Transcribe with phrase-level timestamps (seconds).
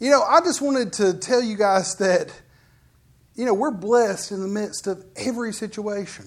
[0.00, 2.32] You know, I just wanted to tell you guys that,
[3.34, 6.26] you know, we're blessed in the midst of every situation.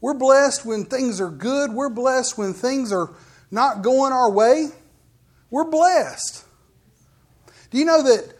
[0.00, 1.72] We're blessed when things are good.
[1.72, 3.10] We're blessed when things are
[3.52, 4.70] not going our way.
[5.48, 6.44] We're blessed.
[7.70, 8.34] Do you know that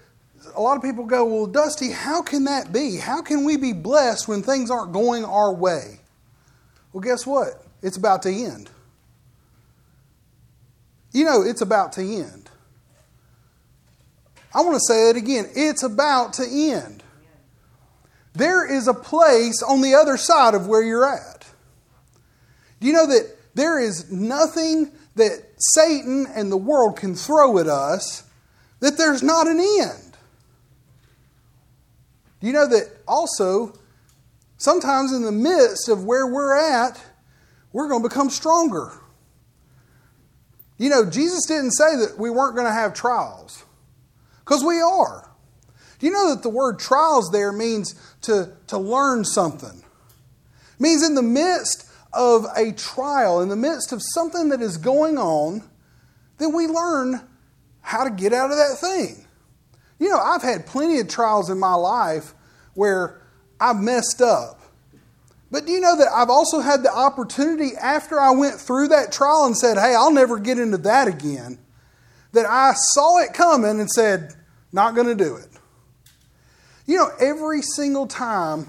[0.56, 2.96] a lot of people go, Well, Dusty, how can that be?
[2.96, 6.00] How can we be blessed when things aren't going our way?
[6.92, 7.64] Well, guess what?
[7.80, 8.70] It's about to end.
[11.12, 12.50] You know, it's about to end.
[14.54, 15.46] I want to say it again.
[15.54, 17.02] It's about to end.
[18.34, 21.46] There is a place on the other side of where you're at.
[22.80, 27.66] Do you know that there is nothing that Satan and the world can throw at
[27.66, 28.24] us
[28.80, 30.16] that there's not an end?
[32.40, 33.78] Do you know that also,
[34.56, 37.00] sometimes in the midst of where we're at,
[37.72, 38.92] we're going to become stronger?
[40.78, 43.64] You know, Jesus didn't say that we weren't going to have trials,
[44.52, 45.30] because we are.
[45.98, 49.82] Do you know that the word trials there means to, to learn something?
[50.74, 54.76] It means in the midst of a trial, in the midst of something that is
[54.76, 55.62] going on,
[56.36, 57.26] then we learn
[57.80, 59.24] how to get out of that thing.
[59.98, 62.34] You know, I've had plenty of trials in my life
[62.74, 63.22] where
[63.58, 64.60] I've messed up.
[65.50, 69.12] But do you know that I've also had the opportunity after I went through that
[69.12, 71.58] trial and said, hey, I'll never get into that again,
[72.32, 74.34] that I saw it coming and said,
[74.72, 75.48] not going to do it.
[76.86, 78.66] You know, every single time,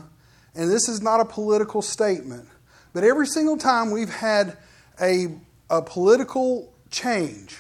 [0.54, 2.48] and this is not a political statement,
[2.94, 4.58] but every single time we've had
[5.02, 5.28] a,
[5.70, 7.58] a political change,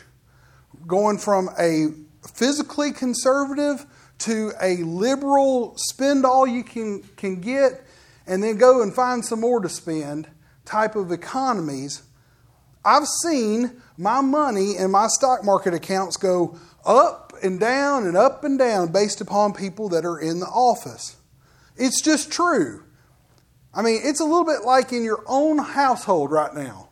[0.86, 1.88] going from a
[2.33, 3.86] physically conservative
[4.19, 7.83] to a liberal spend all you can, can get
[8.27, 10.27] and then go and find some more to spend
[10.66, 12.03] type of economies,
[12.86, 18.44] I've seen my money and my stock market accounts go up and down and up
[18.44, 21.17] and down based upon people that are in the office.
[21.75, 22.83] It's just true.
[23.73, 26.89] I mean, it's a little bit like in your own household right now.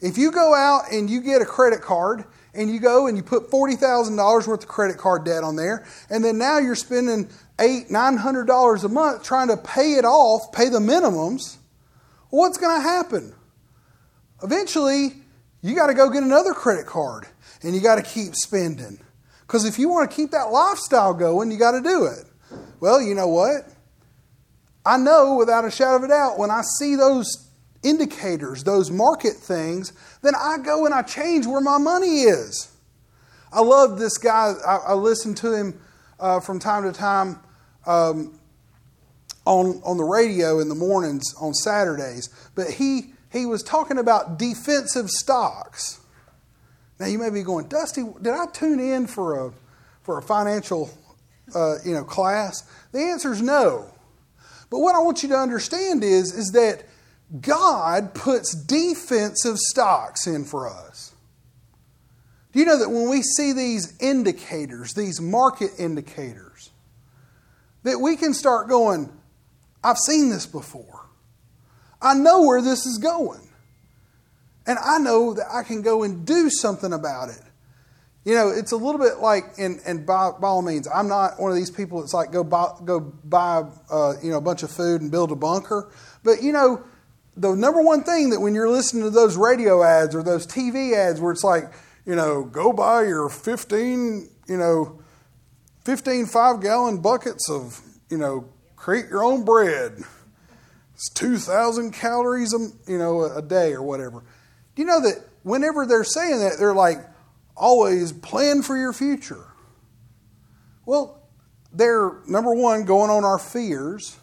[0.00, 3.22] If you go out and you get a credit card and you go and you
[3.22, 7.28] put $40,000 worth of credit card debt on there, and then now you're spending
[7.60, 11.56] eight, nine hundred dollars a month trying to pay it off, pay the minimums,
[12.30, 13.34] what's going to happen?
[14.42, 15.14] Eventually,
[15.62, 17.26] you got to go get another credit card
[17.62, 18.98] and you got to keep spending.
[19.46, 22.24] Because if you want to keep that lifestyle going, you got to do it.
[22.80, 23.68] Well, you know what?
[24.86, 27.50] I know without a shadow of a doubt when I see those
[27.82, 32.70] indicators, those market things, then I go and I change where my money is.
[33.52, 34.54] I love this guy.
[34.66, 35.80] I, I listen to him
[36.18, 37.38] uh, from time to time
[37.86, 38.38] um,
[39.44, 44.38] on, on the radio in the mornings on Saturdays, but he, he was talking about
[44.38, 46.00] defensive stocks.
[46.98, 49.52] Now you may be going, Dusty, did I tune in for a,
[50.02, 50.90] for a financial
[51.54, 52.68] uh, you know, class?
[52.92, 53.90] The answer is no.
[54.70, 56.84] But what I want you to understand is, is that
[57.40, 61.14] God puts defensive stocks in for us.
[62.52, 66.70] Do you know that when we see these indicators, these market indicators,
[67.82, 69.12] that we can start going,
[69.82, 71.06] I've seen this before.
[72.00, 73.43] I know where this is going.
[74.66, 77.42] And I know that I can go and do something about it.
[78.24, 81.38] You know, it's a little bit like, and, and by, by all means, I'm not
[81.38, 84.62] one of these people that's like go buy, go buy uh, you know, a bunch
[84.62, 85.92] of food and build a bunker.
[86.22, 86.82] But, you know,
[87.36, 90.94] the number one thing that when you're listening to those radio ads or those TV
[90.94, 91.64] ads where it's like,
[92.06, 95.00] you know, go buy your 15, you know,
[95.84, 100.02] 15 five gallon buckets of, you know, create your own bread.
[100.94, 104.22] It's 2,000 calories, a, you know, a day or whatever.
[104.74, 106.98] Do you know that whenever they're saying that, they're like,
[107.56, 109.46] always plan for your future?
[110.86, 111.22] Well,
[111.72, 114.16] they're, number one, going on our fears.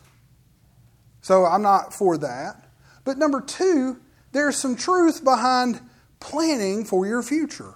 [1.22, 2.66] So I'm not for that.
[3.04, 4.00] But number two,
[4.32, 5.82] there's some truth behind
[6.20, 7.74] planning for your future.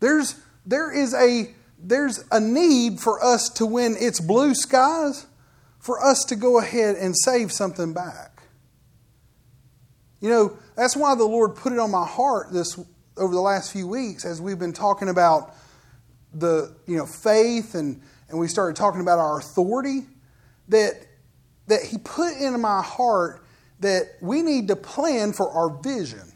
[0.00, 5.26] There's, there is a, there's a need for us to, when it's blue skies,
[5.78, 8.42] for us to go ahead and save something back.
[10.20, 12.78] You know, that's why the Lord put it on my heart this
[13.16, 15.54] over the last few weeks as we've been talking about
[16.34, 20.02] the you know faith and and we started talking about our authority
[20.68, 20.92] that
[21.66, 23.44] that he put into my heart
[23.80, 26.32] that we need to plan for our vision.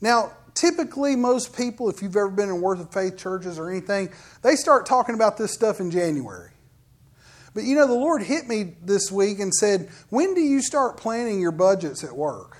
[0.00, 4.10] Now, typically most people if you've ever been in Word of Faith churches or anything,
[4.42, 6.50] they start talking about this stuff in January.
[7.54, 10.96] But you know the Lord hit me this week and said, "When do you start
[10.96, 12.58] planning your budgets at work?"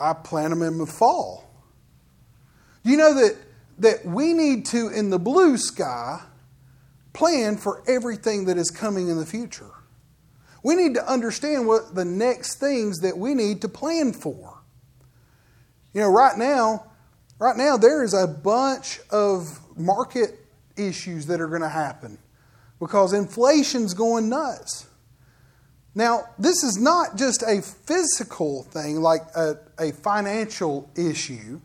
[0.00, 1.44] I plant them in the fall.
[2.82, 3.36] You know that
[3.80, 6.20] that we need to, in the blue sky,
[7.12, 9.70] plan for everything that is coming in the future.
[10.62, 14.62] We need to understand what the next things that we need to plan for.
[15.94, 16.90] You know, right now,
[17.38, 20.38] right now there is a bunch of market
[20.76, 22.18] issues that are going to happen
[22.78, 24.86] because inflation's going nuts.
[25.94, 31.60] Now, this is not just a physical thing like a, a financial issue.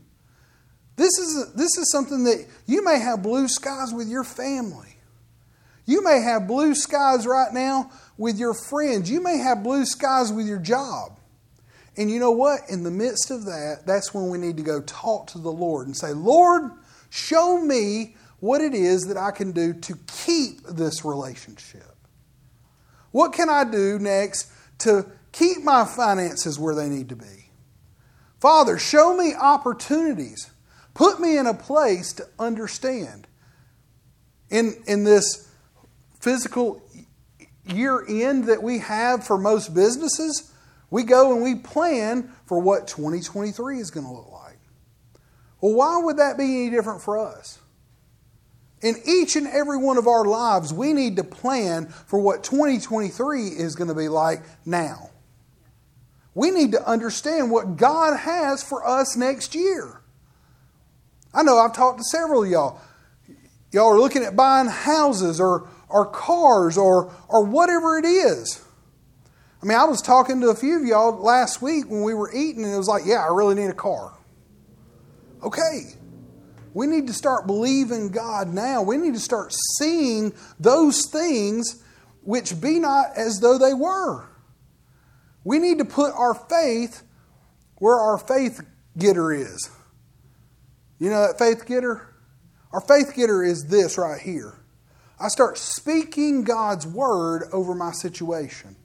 [0.96, 4.96] This is, this is something that you may have blue skies with your family.
[5.86, 9.10] You may have blue skies right now with your friends.
[9.12, 11.20] You may have blue skies with your job.
[11.98, 12.62] And you know what?
[12.70, 15.86] In the midst of that, that's when we need to go talk to the Lord
[15.86, 16.72] and say, Lord,
[17.10, 21.95] show me what it is that I can do to keep this relationship.
[23.16, 27.50] What can I do next to keep my finances where they need to be?
[28.42, 30.52] Father, show me opportunities.
[30.94, 33.26] Put me in a place to understand.
[34.50, 35.50] In, in this
[36.20, 36.82] physical
[37.64, 40.52] year end that we have for most businesses,
[40.90, 44.60] we go and we plan for what 2023 is going to look like.
[45.62, 47.60] Well, why would that be any different for us?
[48.86, 53.48] In each and every one of our lives, we need to plan for what 2023
[53.48, 55.10] is going to be like now.
[56.36, 60.02] We need to understand what God has for us next year.
[61.34, 62.80] I know I've talked to several of y'all.
[63.72, 68.64] Y'all are looking at buying houses or, or cars or, or whatever it is.
[69.64, 72.32] I mean, I was talking to a few of y'all last week when we were
[72.32, 74.14] eating, and it was like, yeah, I really need a car.
[75.42, 75.96] Okay.
[76.76, 78.82] We need to start believing God now.
[78.82, 81.82] We need to start seeing those things
[82.22, 84.28] which be not as though they were.
[85.46, 87.04] We need to put our faith
[87.76, 88.60] where our faith
[88.98, 89.70] getter is.
[91.00, 92.14] You know that faith getter?
[92.74, 94.60] Our faith getter is this right here.
[95.18, 98.76] I start speaking God's word over my situation.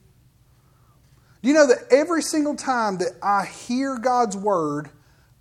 [1.41, 4.89] Do you know that every single time that I hear God's word,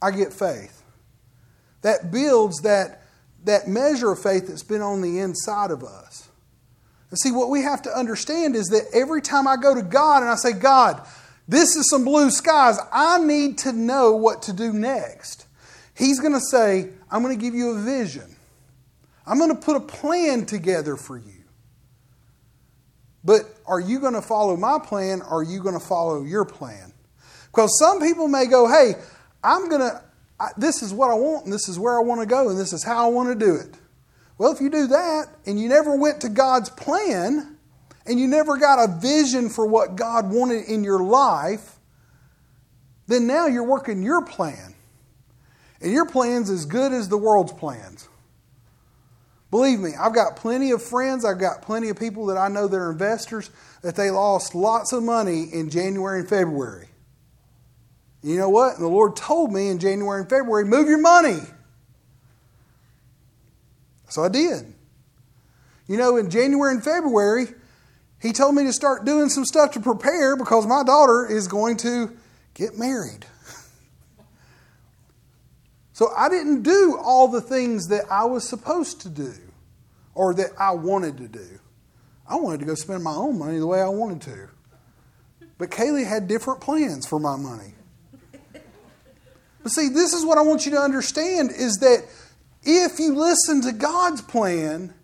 [0.03, 0.80] I get faith?
[1.83, 3.03] That builds that,
[3.45, 6.29] that measure of faith that's been on the inside of us.
[7.11, 10.23] And see, what we have to understand is that every time I go to God
[10.23, 11.05] and I say, God,
[11.49, 15.47] this is some blue skies, I need to know what to do next.
[15.97, 18.37] He's going to say, I'm going to give you a vision.
[19.27, 21.45] I'm going to put a plan together for you.
[23.25, 26.45] But are you going to follow my plan or are you going to follow your
[26.45, 26.93] plan?
[27.51, 28.95] Because some people may go, hey,
[29.43, 30.03] I'm going to,
[30.57, 32.73] this is what I want and this is where I want to go and this
[32.73, 33.75] is how I want to do it.
[34.39, 37.59] Well, if you do that and you never went to God's plan
[38.07, 41.79] and you never got a vision for what God wanted in your life,
[43.07, 44.75] then now you're working your plan.
[45.83, 48.09] And your plan's as good as the world's plans.
[49.51, 52.69] Believe me, I've got plenty of friends, I've got plenty of people that I know
[52.69, 53.51] that are investors
[53.83, 56.90] that they lost lots of money in January and February.
[58.23, 58.75] You know what?
[58.75, 61.41] And the Lord told me in January and February, move your money.
[64.09, 64.75] So I did.
[65.87, 67.47] You know, in January and February,
[68.21, 71.79] He told me to start doing some stuff to prepare because my daughter is going
[71.79, 72.17] to
[72.55, 73.27] get married.
[75.93, 79.35] So I didn't do all the things that I was supposed to do
[80.15, 81.61] or that I wanted to do.
[82.27, 84.49] I wanted to go spend my own money the way I wanted to.
[85.59, 87.75] But Kaylee had different plans for my money.
[89.63, 92.05] But see, this is what I want you to understand is that
[92.63, 94.95] if you listen to God's plan,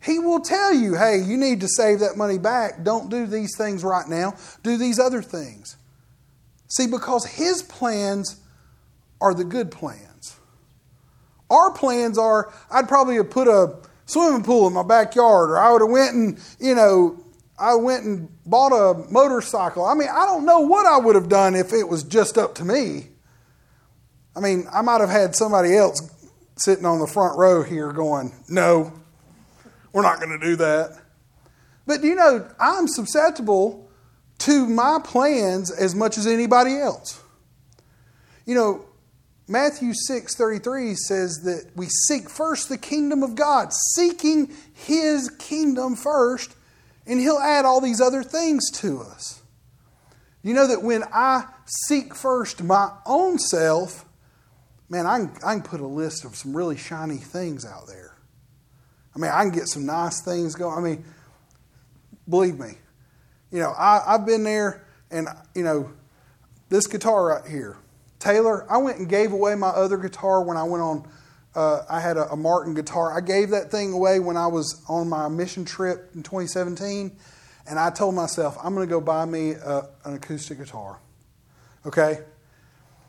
[0.00, 2.82] He will tell you, hey, you need to save that money back.
[2.82, 4.34] Don't do these things right now.
[4.62, 5.76] Do these other things.
[6.68, 8.40] See, because His plans
[9.20, 10.36] are the good plans.
[11.48, 15.72] Our plans are I'd probably have put a swimming pool in my backyard, or I
[15.72, 17.22] would have went and, you know,
[17.58, 19.84] I went and bought a motorcycle.
[19.84, 22.54] I mean, I don't know what I would have done if it was just up
[22.56, 23.08] to me.
[24.36, 26.00] I mean, I might have had somebody else
[26.56, 28.92] sitting on the front row here going, no,
[29.92, 30.98] we're not going to do that.
[31.86, 33.88] But you know, I'm susceptible
[34.38, 37.20] to my plans as much as anybody else.
[38.44, 38.84] You know,
[39.48, 46.54] Matthew 6:33 says that we seek first the kingdom of God, seeking his kingdom first,
[47.06, 49.40] and he'll add all these other things to us.
[50.42, 54.05] You know that when I seek first my own self,
[54.88, 58.16] man, I can, I can put a list of some really shiny things out there.
[59.14, 60.78] I mean, I can get some nice things going.
[60.78, 61.04] I mean,
[62.28, 62.72] believe me,
[63.50, 65.90] you know, I, I've been there, and, you know,
[66.68, 67.76] this guitar right here,
[68.18, 71.08] Taylor, I went and gave away my other guitar when I went on
[71.56, 73.16] uh, I had a, a, Martin guitar.
[73.16, 77.16] I gave that thing away when I was on my mission trip in 2017,
[77.66, 80.98] and I told myself I'm going to go buy me a, an acoustic guitar.
[81.86, 82.18] Okay,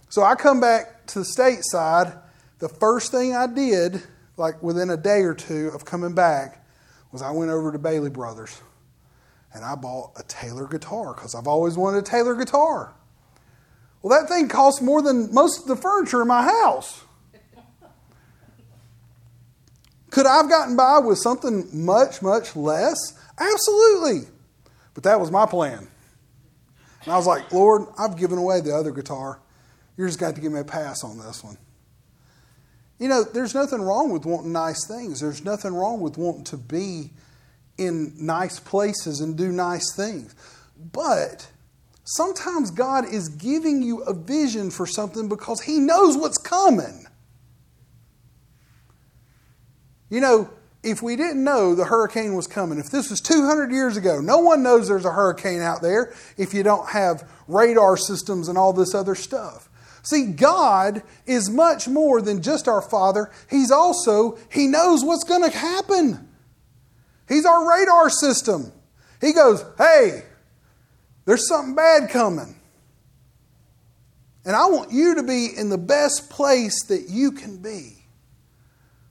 [0.08, 2.20] so I come back to the stateside.
[2.60, 4.02] The first thing I did,
[4.36, 6.66] like within a day or two of coming back,
[7.12, 8.62] was I went over to Bailey Brothers
[9.54, 12.94] and I bought a Taylor guitar because I've always wanted a Taylor guitar.
[14.02, 17.04] Well, that thing costs more than most of the furniture in my house.
[20.10, 22.98] Could I have gotten by with something much, much less?
[23.38, 24.30] Absolutely.
[24.94, 25.88] But that was my plan.
[27.04, 29.40] And I was like, Lord, I've given away the other guitar.
[29.98, 31.58] You're just got to give me a pass on this one.
[33.00, 35.20] You know, there's nothing wrong with wanting nice things.
[35.20, 37.12] There's nothing wrong with wanting to be
[37.78, 40.34] in nice places and do nice things.
[40.94, 41.48] But
[42.04, 47.06] sometimes God is giving you a vision for something because He knows what's coming.
[50.10, 50.50] You know,
[50.84, 54.40] if we didn't know the hurricane was coming, if this was 200 years ago, no
[54.40, 58.74] one knows there's a hurricane out there if you don't have radar systems and all
[58.74, 59.70] this other stuff.
[60.10, 63.30] See, God is much more than just our Father.
[63.50, 66.30] He's also, He knows what's going to happen.
[67.28, 68.72] He's our radar system.
[69.20, 70.24] He goes, hey,
[71.26, 72.56] there's something bad coming.
[74.46, 77.98] And I want you to be in the best place that you can be.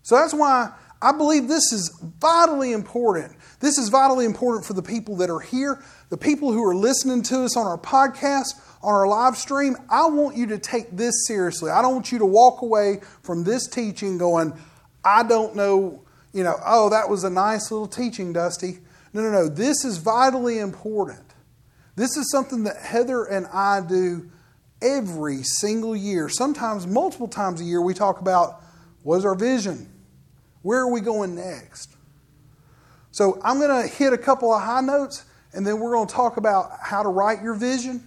[0.02, 0.72] So that's why
[1.02, 3.36] I believe this is vitally important.
[3.60, 7.22] This is vitally important for the people that are here, the people who are listening
[7.24, 9.76] to us on our podcast, on our live stream.
[9.88, 11.70] I want you to take this seriously.
[11.70, 14.52] I don't want you to walk away from this teaching going,
[15.04, 16.02] I don't know,
[16.32, 18.78] you know, oh, that was a nice little teaching, Dusty.
[19.12, 19.48] No, no, no.
[19.48, 21.34] This is vitally important.
[21.94, 24.30] This is something that Heather and I do
[24.82, 26.28] every single year.
[26.28, 28.62] Sometimes, multiple times a year, we talk about
[29.02, 29.88] what is our vision?
[30.62, 31.96] Where are we going next?
[33.12, 36.12] So I'm going to hit a couple of high notes and then we're going to
[36.12, 38.06] talk about how to write your vision.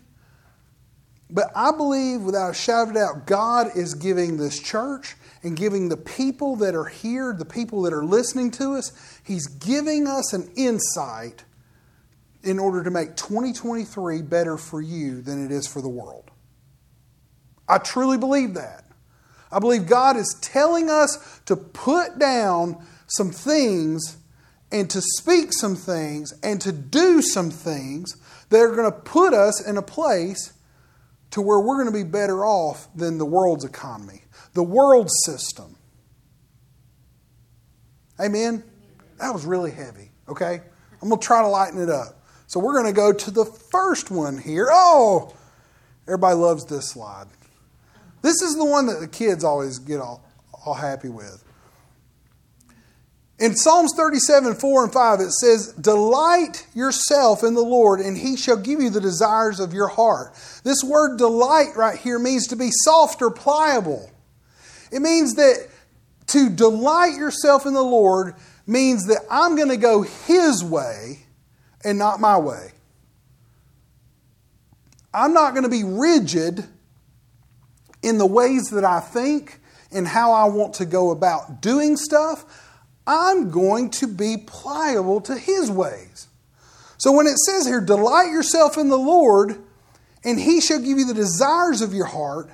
[1.29, 5.55] But I believe, without a shadow of a doubt, God is giving this church and
[5.55, 8.91] giving the people that are here, the people that are listening to us,
[9.23, 11.43] He's giving us an insight
[12.43, 16.31] in order to make 2023 better for you than it is for the world.
[17.67, 18.85] I truly believe that.
[19.51, 24.17] I believe God is telling us to put down some things
[24.71, 28.15] and to speak some things and to do some things
[28.49, 30.53] that are going to put us in a place
[31.31, 35.75] to where we're going to be better off than the world's economy, the world system.
[38.19, 38.63] Amen?
[39.19, 40.61] That was really heavy, okay?
[41.01, 42.21] I'm going to try to lighten it up.
[42.47, 44.69] So we're going to go to the first one here.
[44.71, 45.33] Oh,
[46.07, 47.27] everybody loves this slide.
[48.21, 50.25] This is the one that the kids always get all,
[50.65, 51.43] all happy with.
[53.39, 58.35] In Psalms 37, 4 and 5, it says, Delight yourself in the Lord, and he
[58.35, 60.33] shall give you the desires of your heart.
[60.63, 64.11] This word delight right here means to be soft or pliable.
[64.91, 65.69] It means that
[66.27, 68.35] to delight yourself in the Lord
[68.67, 71.25] means that I'm going to go his way
[71.83, 72.71] and not my way.
[75.13, 76.65] I'm not going to be rigid
[78.03, 79.59] in the ways that I think
[79.91, 82.45] and how I want to go about doing stuff,
[83.09, 86.27] I'm going to be pliable to His ways.
[86.97, 89.57] So when it says here, delight yourself in the Lord,
[90.23, 92.49] and He shall give you the desires of your heart,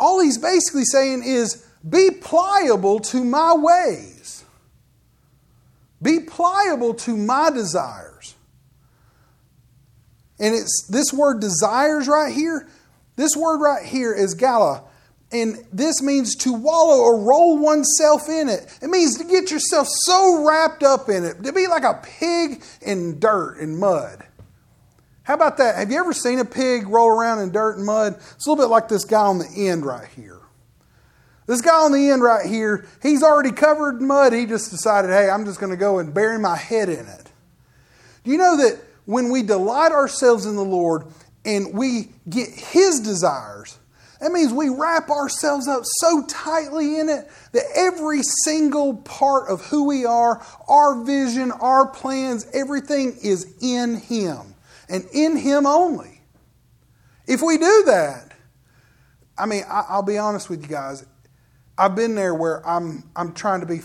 [0.00, 4.44] all He's basically saying is, be pliable to my ways.
[6.00, 8.34] Be pliable to my desires.
[10.40, 12.68] And it's this word desires right here
[13.18, 14.84] this word right here is gala,
[15.30, 18.78] and this means to wallow or roll oneself in it.
[18.80, 22.62] It means to get yourself so wrapped up in it, to be like a pig
[22.80, 24.24] in dirt and mud.
[25.24, 25.76] How about that?
[25.76, 28.14] Have you ever seen a pig roll around in dirt and mud?
[28.14, 30.40] It's a little bit like this guy on the end right here.
[31.46, 34.32] This guy on the end right here, he's already covered in mud.
[34.32, 37.30] He just decided, hey, I'm just going to go and bury my head in it.
[38.24, 41.04] Do you know that when we delight ourselves in the Lord,
[41.44, 43.78] and we get His desires,
[44.20, 49.64] that means we wrap ourselves up so tightly in it that every single part of
[49.66, 54.54] who we are, our vision, our plans, everything is in Him
[54.88, 56.20] and in Him only.
[57.26, 58.32] If we do that,
[59.36, 61.06] I mean, I'll be honest with you guys.
[61.76, 63.82] I've been there where I'm, I'm trying to be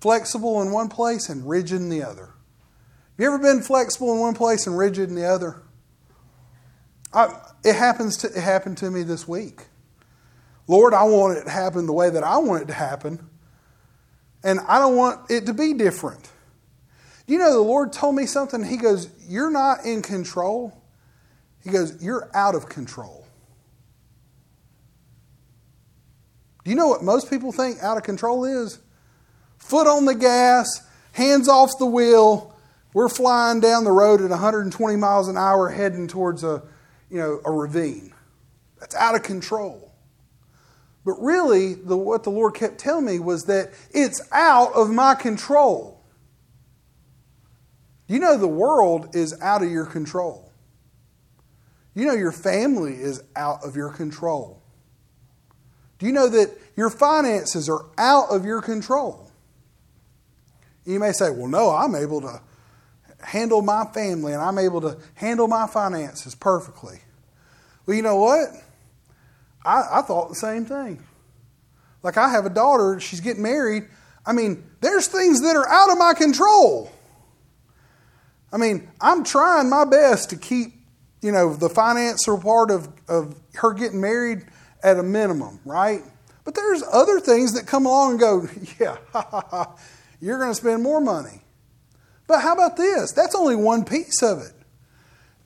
[0.00, 2.26] flexible in one place and rigid in the other.
[2.26, 5.62] Have you ever been flexible in one place and rigid in the other?
[7.12, 7.32] I,
[7.64, 9.62] it happens to it happened to me this week.
[10.66, 13.28] Lord, I want it to happen the way that I want it to happen.
[14.42, 16.30] And I don't want it to be different.
[17.26, 18.62] You know, the Lord told me something.
[18.62, 20.78] He goes, You're not in control.
[21.62, 23.26] He goes, You're out of control.
[26.64, 28.78] Do you know what most people think out of control is?
[29.58, 30.66] Foot on the gas,
[31.12, 32.54] hands off the wheel.
[32.92, 36.62] We're flying down the road at 120 miles an hour heading towards a,
[37.14, 38.12] you know, a ravine.
[38.80, 39.92] That's out of control.
[41.04, 45.14] But really, the, what the Lord kept telling me was that it's out of my
[45.14, 46.04] control.
[48.08, 50.50] You know, the world is out of your control.
[51.94, 54.60] You know, your family is out of your control.
[56.00, 59.30] Do you know that your finances are out of your control?
[60.84, 62.40] You may say, well, no, I'm able to
[63.22, 67.00] handle my family and I'm able to handle my finances perfectly.
[67.86, 68.48] Well, you know what?
[69.64, 71.02] I, I thought the same thing.
[72.02, 73.84] Like, I have a daughter, she's getting married.
[74.26, 76.90] I mean, there's things that are out of my control.
[78.52, 80.74] I mean, I'm trying my best to keep,
[81.22, 84.44] you know, the financial part of, of her getting married
[84.82, 86.02] at a minimum, right?
[86.44, 88.48] But there's other things that come along and go,
[88.80, 88.96] yeah,
[90.20, 91.40] you're going to spend more money.
[92.26, 93.12] But how about this?
[93.12, 94.52] That's only one piece of it.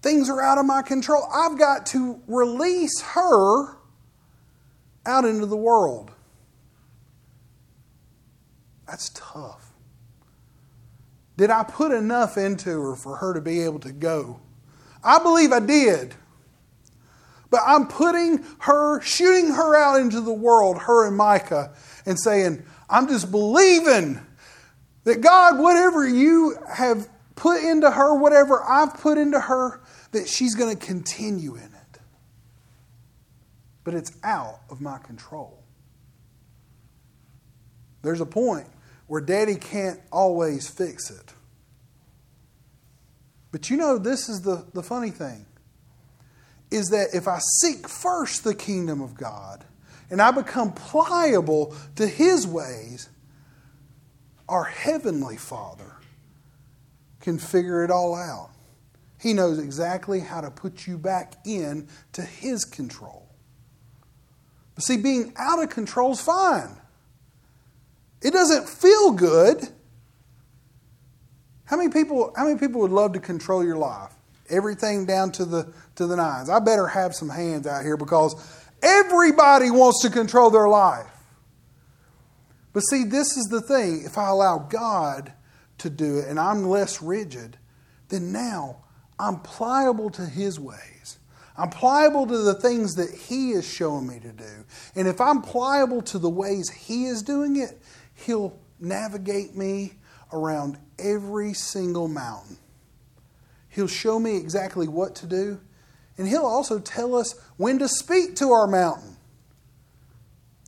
[0.00, 1.28] Things are out of my control.
[1.32, 3.76] I've got to release her
[5.04, 6.12] out into the world.
[8.86, 9.72] That's tough.
[11.36, 14.40] Did I put enough into her for her to be able to go?
[15.02, 16.14] I believe I did.
[17.50, 21.72] But I'm putting her, shooting her out into the world, her and Micah,
[22.04, 24.20] and saying, I'm just believing
[25.08, 29.80] that God, whatever you have put into her, whatever I've put into her,
[30.12, 32.00] that she's going to continue in it.
[33.84, 35.62] But it's out of my control.
[38.02, 38.66] There's a point
[39.06, 41.32] where daddy can't always fix it.
[43.50, 45.46] But you know, this is the, the funny thing
[46.70, 49.64] is that if I seek first the kingdom of God
[50.10, 53.08] and I become pliable to his ways,
[54.48, 55.92] our heavenly Father
[57.20, 58.50] can figure it all out.
[59.20, 63.28] He knows exactly how to put you back in to his control.
[64.74, 66.76] But see, being out of control is fine.
[68.22, 69.68] It doesn't feel good.
[71.64, 74.12] How many people, how many people would love to control your life?
[74.48, 76.48] Everything down to the to the nines.
[76.48, 78.34] I better have some hands out here because
[78.82, 81.17] everybody wants to control their life.
[82.78, 84.04] But see, this is the thing.
[84.04, 85.32] If I allow God
[85.78, 87.56] to do it and I'm less rigid,
[88.08, 88.84] then now
[89.18, 91.18] I'm pliable to His ways.
[91.56, 94.64] I'm pliable to the things that He is showing me to do.
[94.94, 97.82] And if I'm pliable to the ways He is doing it,
[98.14, 99.94] He'll navigate me
[100.32, 102.58] around every single mountain.
[103.70, 105.60] He'll show me exactly what to do,
[106.16, 109.17] and He'll also tell us when to speak to our mountain.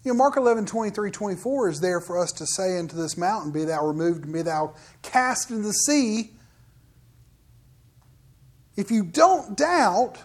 [0.02, 3.52] You know, Mark 11, 23, 24 is there for us to say unto this mountain,
[3.52, 6.30] Be thou removed and be thou cast into the sea.
[8.76, 10.16] If you don't doubt,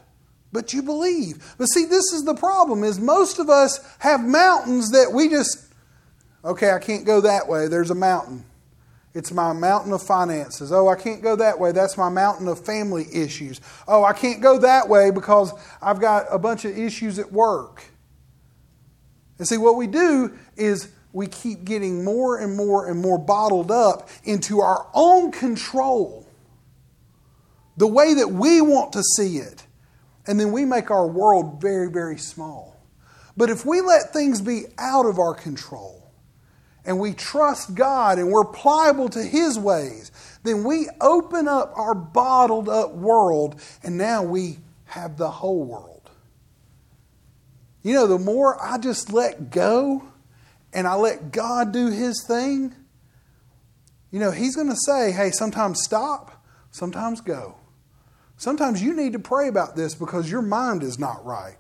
[0.53, 1.55] but you believe.
[1.57, 5.65] But see, this is the problem is most of us have mountains that we just,
[6.45, 7.67] okay, I can't go that way.
[7.67, 8.45] There's a mountain.
[9.13, 10.71] It's my mountain of finances.
[10.71, 11.73] Oh, I can't go that way.
[11.73, 13.59] That's my mountain of family issues.
[13.87, 17.83] Oh, I can't go that way because I've got a bunch of issues at work.
[19.37, 23.71] And see, what we do is we keep getting more and more and more bottled
[23.71, 26.27] up into our own control,
[27.77, 29.65] the way that we want to see it.
[30.27, 32.75] And then we make our world very, very small.
[33.37, 36.05] But if we let things be out of our control,
[36.85, 40.11] and we trust God and we're pliable to His ways,
[40.43, 45.94] then we open up our bottled up world and now we have the whole world.
[47.85, 50.03] You know, the more I just let go
[50.73, 52.73] and I let God do His thing,
[54.09, 57.57] you know, He's going to say, hey, sometimes stop, sometimes go.
[58.37, 61.57] Sometimes you need to pray about this because your mind is not right.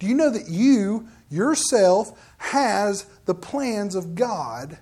[0.00, 4.78] Do you know that you yourself has the plans of God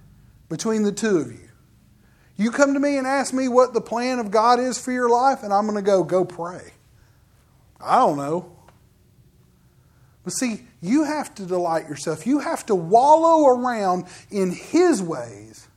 [0.49, 1.51] between the two of you.
[2.37, 5.11] You come to me and ask me what the plan of God is for your
[5.11, 6.73] life, and I'm going to go, go pray.
[7.79, 8.57] I don't know.
[10.25, 12.27] But see, you have to delight yourself.
[12.27, 15.69] You have to wallow around in His ways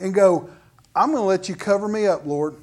[0.00, 0.48] and go,
[0.94, 2.56] I'm going to let you cover me up, Lord.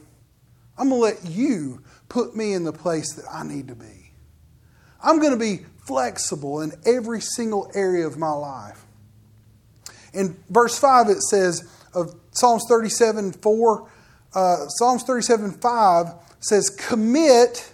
[0.78, 4.12] I'm going to let you put me in the place that I need to be.
[5.04, 8.86] I'm going to be flexible in every single area of my life.
[10.14, 13.92] In verse 5, it says of Psalms 37 4,
[14.36, 16.08] uh, Psalms 37 5
[16.40, 17.72] says, Commit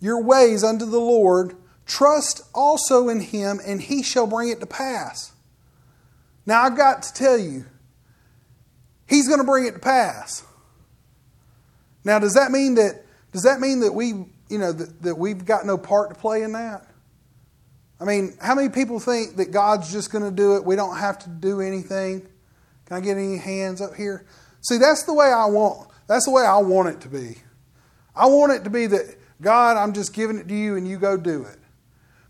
[0.00, 1.56] your ways unto the Lord,
[1.90, 5.32] trust also in him, and he shall bring it to pass.
[6.46, 7.64] Now, I've got to tell you,
[9.06, 10.44] he's going to bring it to pass.
[12.04, 14.06] Now, does that mean that does that mean that we,
[14.48, 16.86] you know, that, that we've got no part to play in that?
[18.00, 20.64] I mean, how many people think that God's just going to do it?
[20.64, 22.26] We don't have to do anything.
[22.86, 24.26] Can I get any hands up here?
[24.62, 25.90] See, that's the way I want.
[26.06, 27.36] That's the way I want it to be.
[28.16, 30.98] I want it to be that God, I'm just giving it to you and you
[30.98, 31.59] go do it.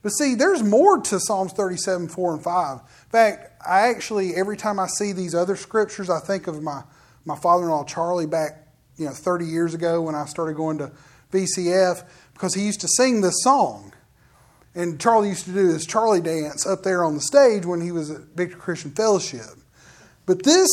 [0.02, 2.78] But see, there's more to Psalms 37, 4 and 5.
[2.78, 6.82] In fact, I actually, every time I see these other scriptures, I think of my,
[7.24, 10.78] my father in law, Charlie, back you know, 30 years ago when I started going
[10.78, 10.92] to
[11.32, 13.92] VCF, because he used to sing this song.
[14.74, 17.92] And Charlie used to do this Charlie dance up there on the stage when he
[17.92, 19.46] was at Victor Christian Fellowship.
[20.26, 20.68] But this,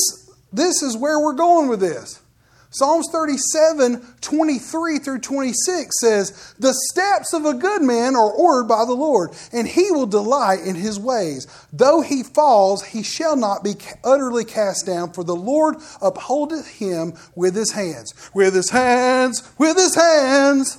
[0.54, 2.22] this is where we're going with this.
[2.70, 8.84] Psalms 37, 23 through 26 says, The steps of a good man are ordered by
[8.84, 11.48] the Lord, and he will delight in his ways.
[11.72, 17.14] Though he falls, he shall not be utterly cast down, for the Lord upholdeth him
[17.36, 18.14] with his hands.
[18.34, 20.78] With his hands, with his hands.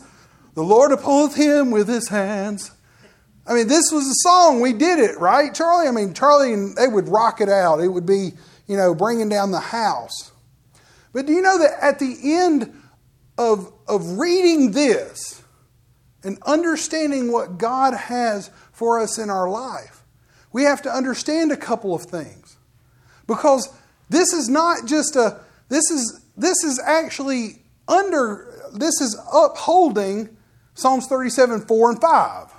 [0.54, 2.70] The Lord upholdeth him with his hands.
[3.46, 4.60] I mean, this was a song.
[4.60, 5.88] We did it, right, Charlie?
[5.88, 7.80] I mean, Charlie and they would rock it out.
[7.80, 8.32] It would be,
[8.66, 10.32] you know, bringing down the house.
[11.12, 12.74] But do you know that at the end
[13.36, 15.42] of, of reading this
[16.22, 20.02] and understanding what God has for us in our life,
[20.52, 22.56] we have to understand a couple of things.
[23.26, 23.68] Because
[24.08, 30.36] this is not just a, this is, this is actually under, this is upholding
[30.74, 32.54] Psalms 37, 4 and 5.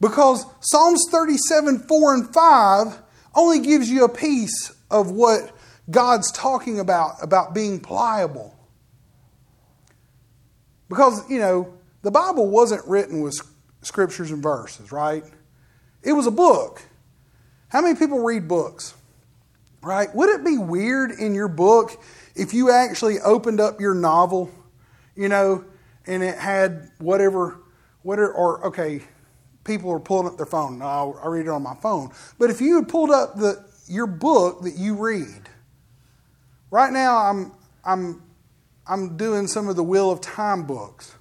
[0.00, 3.02] Because Psalms 37, 4 and 5
[3.34, 5.54] only gives you a piece of what
[5.90, 8.56] God's talking about, about being pliable.
[10.88, 13.40] Because, you know, the Bible wasn't written with
[13.82, 15.24] scriptures and verses, right?
[16.02, 16.82] It was a book.
[17.68, 18.94] How many people read books?
[19.82, 20.14] Right?
[20.14, 22.02] Would it be weird in your book
[22.34, 24.50] if you actually opened up your novel,
[25.14, 25.64] you know,
[26.06, 27.60] and it had whatever,
[28.02, 29.02] whatever, or okay,
[29.64, 30.78] people are pulling up their phone.
[30.78, 32.10] No, I read it on my phone.
[32.38, 35.48] But if you had pulled up the your book that you read,
[36.70, 37.52] Right now, I'm,
[37.84, 38.22] I'm,
[38.86, 41.14] I'm doing some of the Wheel of Time books.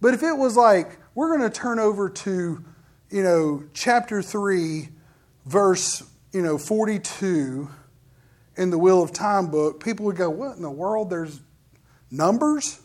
[0.00, 2.64] But if it was like, we're going to turn over to,
[3.10, 4.90] you know, chapter 3,
[5.46, 6.02] verse,
[6.32, 7.70] you know, 42
[8.56, 11.08] in the Wheel of Time book, people would go, what in the world?
[11.08, 11.40] There's
[12.10, 12.80] numbers?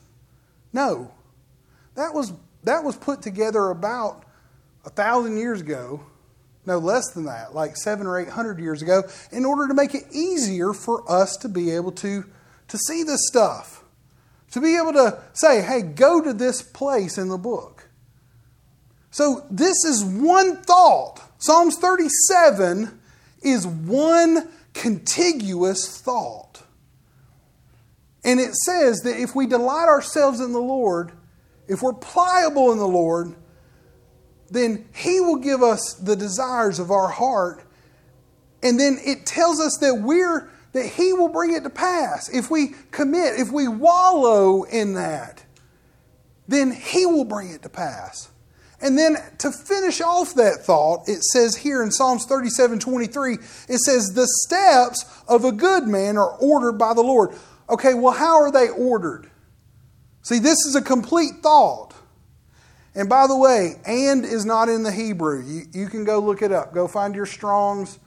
[0.72, 1.12] No.
[1.96, 2.32] That was,
[2.64, 4.24] that was put together about
[4.86, 6.06] a thousand years ago
[6.66, 9.96] no less than that, like seven or eight hundred years ago, in order to make
[9.96, 12.26] it easier for us to be able to,
[12.68, 13.84] to see this stuff.
[14.52, 17.90] To be able to say, hey, go to this place in the book.
[19.12, 21.22] So this is one thought.
[21.38, 23.00] Psalms 37
[23.42, 26.64] is one contiguous thought.
[28.24, 31.14] And it says that if we delight ourselves in the Lord,
[31.68, 33.36] if we're pliable in the Lord,
[34.50, 37.64] then He will give us the desires of our heart.
[38.62, 42.30] And then it tells us that we're that He will bring it to pass.
[42.30, 45.44] If we commit, if we wallow in that,
[46.48, 48.30] then He will bring it to pass.
[48.82, 53.80] And then to finish off that thought, it says here in Psalms 37 23, it
[53.80, 57.36] says, The steps of a good man are ordered by the Lord.
[57.70, 59.30] Okay, well, how are they ordered?
[60.22, 61.94] See, this is a complete thought.
[62.96, 65.44] And by the way, and is not in the Hebrew.
[65.44, 66.74] You, you can go look it up.
[66.74, 68.00] Go find your Strongs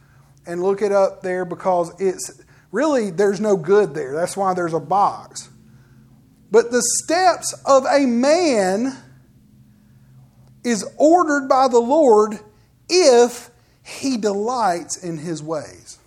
[0.46, 2.42] and look it up there because it's
[2.72, 4.14] really, there's no good there.
[4.14, 5.50] That's why there's a box.
[6.50, 8.96] But the steps of a man
[10.64, 12.38] is ordered by the Lord
[12.88, 13.50] if
[13.84, 15.98] he delights in his ways.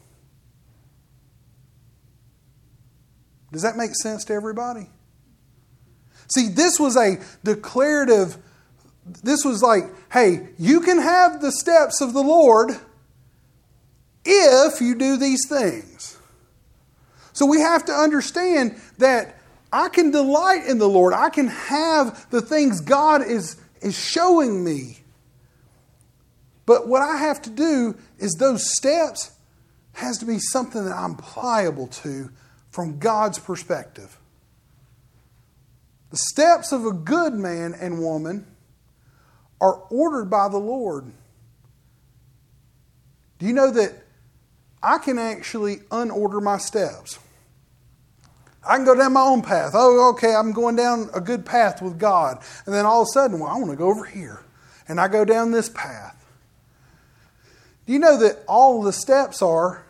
[3.51, 4.89] Does that make sense to everybody?
[6.27, 8.37] See, this was a declarative
[9.05, 12.71] this was like, hey, you can have the steps of the Lord
[14.23, 16.17] if you do these things.
[17.33, 19.37] So we have to understand that
[19.71, 21.13] I can delight in the Lord.
[21.13, 24.99] I can have the things God is, is showing me.
[26.65, 29.31] But what I have to do is those steps
[29.93, 32.31] has to be something that I'm pliable to
[32.71, 34.17] from God's perspective.
[36.09, 38.47] The steps of a good man and woman
[39.61, 41.05] are ordered by the Lord.
[43.39, 43.93] Do you know that
[44.81, 47.19] I can actually unorder my steps?
[48.67, 49.71] I can go down my own path.
[49.73, 52.39] Oh, okay, I'm going down a good path with God.
[52.65, 54.41] And then all of a sudden, well, I want to go over here.
[54.87, 56.25] And I go down this path.
[57.85, 59.83] Do you know that all the steps are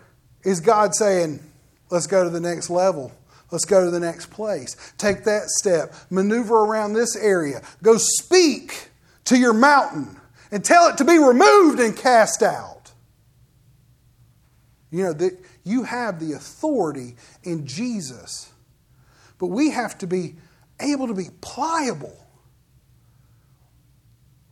[0.43, 1.39] is God saying,
[1.89, 3.11] let's go to the next level?
[3.51, 4.75] Let's go to the next place.
[4.97, 5.93] Take that step.
[6.09, 7.61] Maneuver around this area.
[7.81, 8.89] Go speak
[9.25, 10.19] to your mountain
[10.51, 12.91] and tell it to be removed and cast out.
[14.91, 18.51] You know, that you have the authority in Jesus.
[19.37, 20.35] But we have to be
[20.79, 22.15] able to be pliable.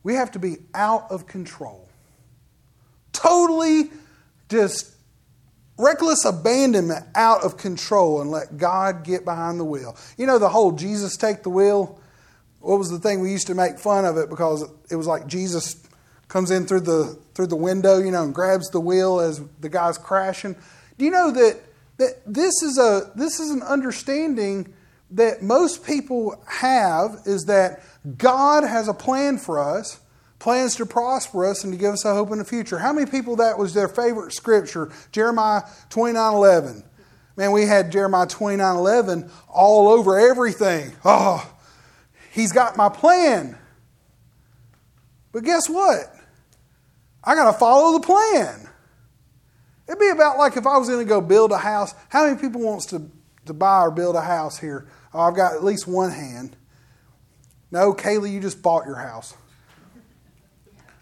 [0.02, 1.88] We have to be out of control.
[3.12, 3.90] Totally
[4.48, 4.94] just
[5.78, 9.96] reckless abandonment out of control and let God get behind the wheel.
[10.16, 11.98] You know, the whole Jesus take the wheel.
[12.64, 15.26] What was the thing we used to make fun of it because it was like
[15.26, 15.86] Jesus
[16.28, 19.68] comes in through the through the window, you know, and grabs the wheel as the
[19.68, 20.56] guy's crashing.
[20.98, 21.60] Do you know that
[21.98, 24.72] that this is a this is an understanding
[25.10, 27.82] that most people have is that
[28.18, 30.00] God has a plan for us
[30.44, 32.78] plans to prosper us and to give us a hope in the future.
[32.78, 34.92] How many people that was their favorite scripture?
[35.10, 36.84] Jeremiah 29 11.
[37.36, 40.92] Man, we had Jeremiah 29 11 all over everything.
[41.02, 41.50] Oh,
[42.34, 43.56] he's got my plan.
[45.32, 46.12] But guess what?
[47.22, 48.68] I got to follow the plan.
[49.86, 51.94] It'd be about like if I was going to go build a house.
[52.08, 53.10] How many people wants to,
[53.46, 54.88] to buy or build a house here?
[55.12, 56.56] Oh, I've got at least one hand.
[57.70, 59.34] No, Kaylee, you just bought your house.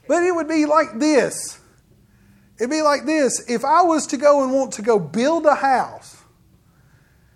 [0.07, 1.59] But it would be like this.
[2.59, 3.45] It'd be like this.
[3.49, 6.22] If I was to go and want to go build a house,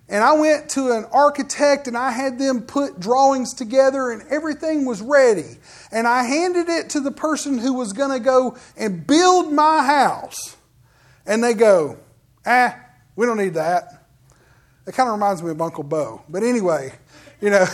[0.08, 4.84] and I went to an architect and I had them put drawings together and everything
[4.84, 5.58] was ready,
[5.90, 9.84] and I handed it to the person who was going to go and build my
[9.84, 10.56] house,
[11.26, 11.98] and they go,
[12.44, 12.76] ah,
[13.16, 14.04] we don't need that.
[14.86, 16.22] It kind of reminds me of Uncle Bo.
[16.28, 16.92] But anyway,
[17.40, 17.66] you know,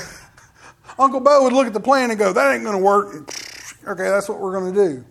[0.99, 3.31] Uncle Bo would look at the plan and go, that ain't going to work.
[3.87, 5.05] Okay, that's what we're going to do.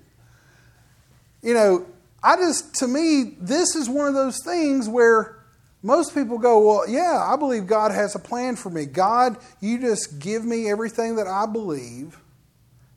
[1.44, 1.86] You know,
[2.24, 5.41] I just, to me, this is one of those things where
[5.84, 8.86] most people go, Well, yeah, I believe God has a plan for me.
[8.86, 12.18] God, you just give me everything that I believe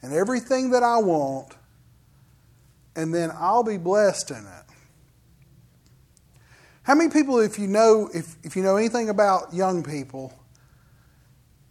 [0.02, 1.54] and everything that I want,
[2.94, 4.64] and then I'll be blessed in it.
[6.82, 10.38] How many people, if you know, if, if you know anything about young people,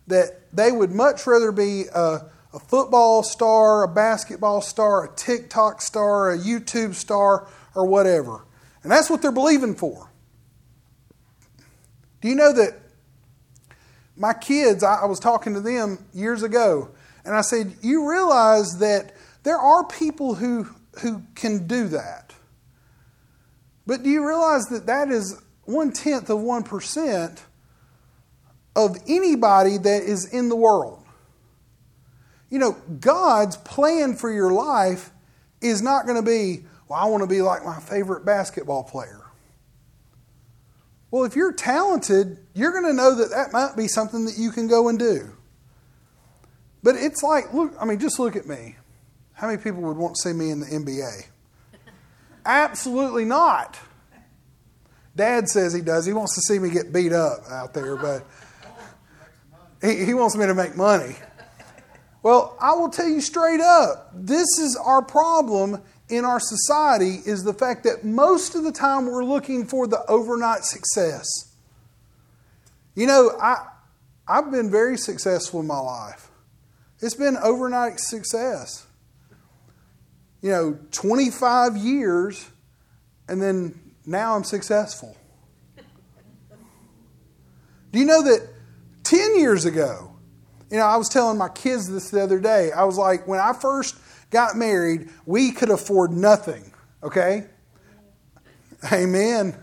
[0.07, 2.21] that they would much rather be a
[2.53, 8.45] a football star, a basketball star, a TikTok star, a YouTube star, or whatever.
[8.83, 10.09] And that's what they're believing for.
[12.23, 12.79] Do you know that
[14.15, 16.91] my kids, I, was talking to them years ago,
[17.25, 19.11] and I said, You realize that
[19.43, 20.69] there are people who,
[21.01, 22.33] who can do that.
[23.85, 27.41] But do you realize that that is one tenth of 1%
[28.77, 31.03] of anybody that is in the world?
[32.49, 35.11] You know, God's plan for your life
[35.59, 39.22] is not going to be, well, I want to be like my favorite basketball player.
[41.13, 44.49] Well, if you're talented, you're going to know that that might be something that you
[44.49, 45.29] can go and do.
[46.81, 48.77] But it's like, look, I mean, just look at me.
[49.33, 51.25] How many people would want to see me in the NBA?
[52.47, 53.77] Absolutely not.
[55.15, 56.07] Dad says he does.
[56.07, 58.25] He wants to see me get beat up out there, but
[59.83, 61.15] he, he wants me to make money.
[62.23, 65.79] Well, I will tell you straight up, this is our problem
[66.15, 70.03] in our society is the fact that most of the time we're looking for the
[70.07, 71.25] overnight success.
[72.95, 73.67] You know, I
[74.27, 76.29] I've been very successful in my life.
[77.01, 78.85] It's been overnight success.
[80.41, 82.49] You know, 25 years
[83.27, 85.15] and then now I'm successful.
[87.91, 88.47] Do you know that
[89.03, 90.13] 10 years ago
[90.73, 92.71] you know, I was telling my kids this the other day.
[92.71, 93.95] I was like, when I first
[94.33, 97.45] got married, we could afford nothing, okay?
[98.91, 99.55] Amen.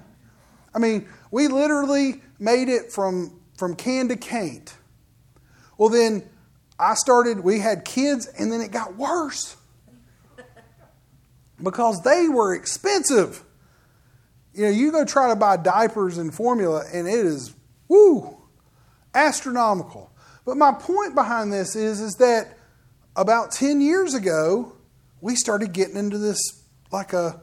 [0.74, 4.74] I mean, we literally made it from, from can to can't.
[5.76, 6.22] Well, then
[6.78, 9.56] I started, we had kids, and then it got worse
[11.62, 13.44] because they were expensive.
[14.54, 17.54] You know, you go try to buy diapers and formula, and it is,
[17.88, 18.36] woo,
[19.14, 20.10] astronomical.
[20.44, 22.56] But my point behind this is, is that
[23.20, 24.72] about 10 years ago,
[25.20, 26.38] we started getting into this
[26.90, 27.42] like a,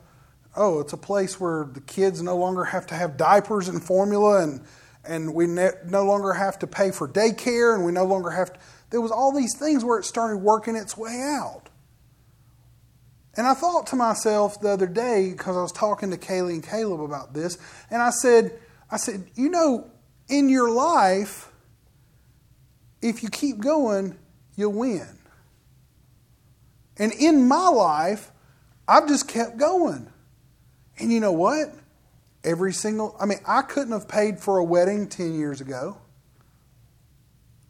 [0.55, 4.41] oh, it's a place where the kids no longer have to have diapers and formula
[4.41, 4.65] and,
[5.07, 8.53] and we ne- no longer have to pay for daycare and we no longer have
[8.53, 8.59] to.
[8.89, 11.69] There was all these things where it started working its way out.
[13.35, 16.67] And I thought to myself the other day, because I was talking to Kaylee and
[16.67, 17.59] Caleb about this,
[17.91, 18.59] and I said,
[18.89, 19.91] I said, you know,
[20.27, 21.51] in your life,
[22.99, 24.17] if you keep going,
[24.55, 25.19] you'll win.
[26.97, 28.31] And in my life,
[28.87, 30.07] I've just kept going.
[30.99, 31.73] And you know what?
[32.43, 35.97] Every single, I mean, I couldn't have paid for a wedding 10 years ago.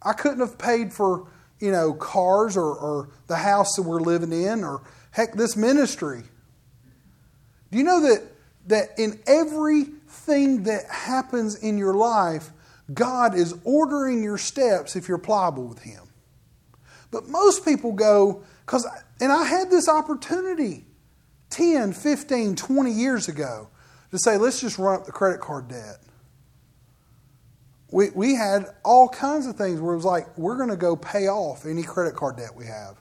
[0.02, 1.26] I couldn't have paid for,
[1.58, 6.22] you know, cars or, or the house that we're living in or, heck, this ministry.
[7.70, 8.22] Do you know that,
[8.68, 12.50] that in everything that happens in your life,
[12.94, 16.04] God is ordering your steps if you're pliable with Him?
[17.10, 18.86] But most people go, because,
[19.20, 20.84] and I had this opportunity
[21.50, 23.68] 10, 15, 20 years ago
[24.10, 25.98] to say, let's just run up the credit card debt.
[27.90, 30.94] We, we had all kinds of things where it was like, we're going to go
[30.94, 32.96] pay off any credit card debt we have.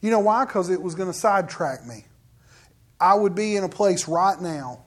[0.00, 0.44] You know why?
[0.44, 2.06] Because it was going to sidetrack me.
[2.98, 4.84] I would be in a place right now.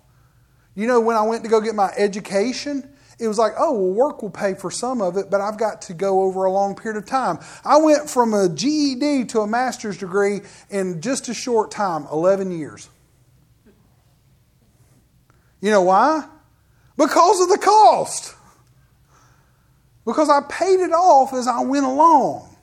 [0.75, 3.93] You know, when I went to go get my education, it was like, oh, well,
[3.93, 6.73] work will pay for some of it, but I've got to go over a long
[6.73, 7.39] period of time.
[7.65, 12.51] I went from a GED to a master's degree in just a short time 11
[12.51, 12.89] years.
[15.61, 16.25] You know why?
[16.95, 18.35] Because of the cost.
[20.05, 22.55] Because I paid it off as I went along.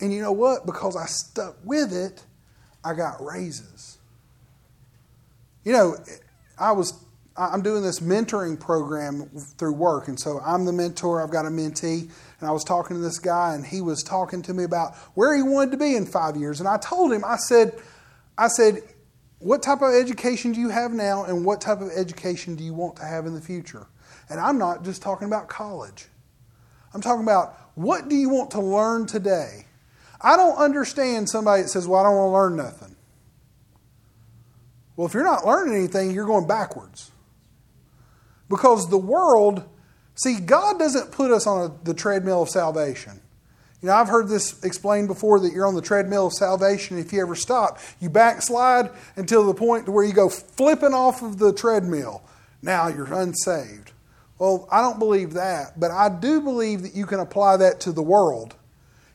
[0.00, 0.64] And you know what?
[0.64, 2.24] Because I stuck with it,
[2.82, 3.98] I got raises.
[5.62, 5.96] You know,
[6.58, 7.03] I was
[7.36, 11.20] I'm doing this mentoring program through work, and so I'm the mentor.
[11.20, 14.40] I've got a mentee, and I was talking to this guy, and he was talking
[14.42, 16.60] to me about where he wanted to be in five years.
[16.60, 17.72] And I told him, I said,
[18.38, 18.82] I said,
[19.40, 22.72] what type of education do you have now, and what type of education do you
[22.72, 23.88] want to have in the future?
[24.30, 26.06] And I'm not just talking about college.
[26.94, 29.66] I'm talking about what do you want to learn today?
[30.20, 32.96] I don't understand somebody that says, "Well, I don't want to learn nothing."
[34.96, 37.10] Well, if you're not learning anything, you're going backwards.
[38.54, 39.64] Because the world,
[40.14, 43.20] see, God doesn't put us on a, the treadmill of salvation.
[43.82, 46.96] You know, I've heard this explained before that you're on the treadmill of salvation.
[46.96, 51.20] If you ever stop, you backslide until the point to where you go flipping off
[51.20, 52.22] of the treadmill.
[52.62, 53.90] Now you're unsaved.
[54.38, 57.90] Well, I don't believe that, but I do believe that you can apply that to
[57.90, 58.54] the world.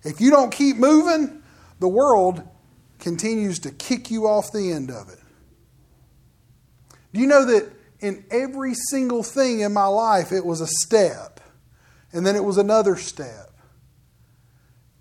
[0.04, 1.41] If you don't keep moving,
[1.80, 2.43] the world
[2.99, 5.19] continues to kick you off the end of it.
[7.13, 11.40] Do you know that in every single thing in my life, it was a step.
[12.12, 13.52] And then it was another step.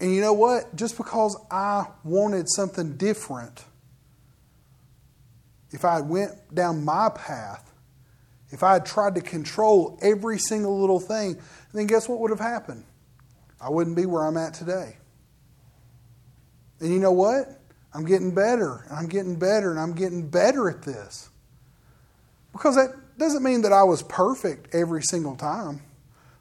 [0.00, 0.74] And you know what?
[0.76, 3.64] Just because I wanted something different,
[5.70, 7.72] if I went down my path,
[8.50, 11.38] if I had tried to control every single little thing,
[11.72, 12.84] then guess what would have happened?
[13.60, 14.96] I wouldn't be where I'm at today.
[16.80, 17.60] And you know what?
[17.92, 21.27] I'm getting better, and I'm getting better, and I'm getting better at this.
[22.58, 25.80] Because that doesn't mean that I was perfect every single time.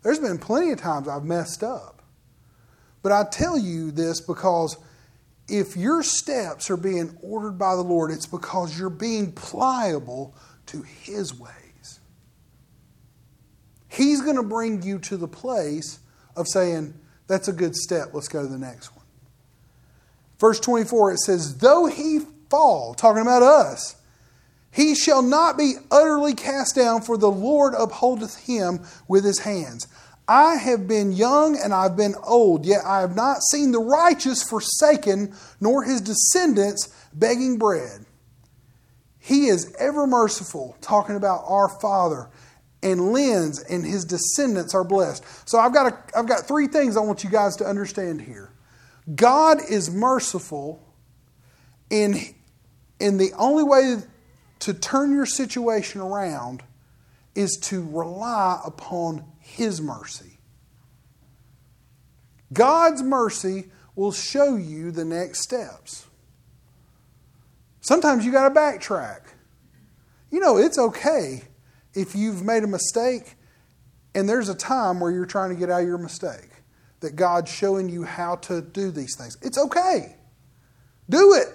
[0.02, 2.02] There's been plenty of times I've messed up.
[3.04, 4.78] But I tell you this because
[5.48, 10.34] if your steps are being ordered by the Lord, it's because you're being pliable
[10.68, 12.00] to His ways.
[13.88, 16.00] He's going to bring you to the place
[16.36, 16.96] of saying,
[17.28, 19.06] That's a good step, let's go to the next one.
[20.40, 23.97] Verse 24, it says, Though he fall, talking about us,
[24.78, 29.88] he shall not be utterly cast down, for the Lord upholdeth him with his hands.
[30.28, 34.48] I have been young and I've been old, yet I have not seen the righteous
[34.48, 38.06] forsaken, nor his descendants begging bread.
[39.18, 42.30] He is ever merciful, talking about our Father,
[42.84, 45.24] and lends, and his descendants are blessed.
[45.50, 48.54] So I've got, a, I've got three things I want you guys to understand here.
[49.16, 50.84] God is merciful,
[51.90, 52.20] in,
[53.00, 53.96] in the only way
[54.60, 56.64] to turn your situation around
[57.36, 60.40] is to rely upon His mercy.
[62.52, 63.66] God's mercy
[63.96, 66.06] will show you the next steps.
[67.82, 69.22] Sometimes you got to backtrack.
[70.32, 71.44] You know, it's okay
[71.94, 73.36] if you've made a mistake
[74.14, 76.50] and there's a time where you're trying to get out of your mistake,
[77.02, 79.38] that God's showing you how to do these things.
[79.42, 80.16] It's okay.
[81.10, 81.48] Do it.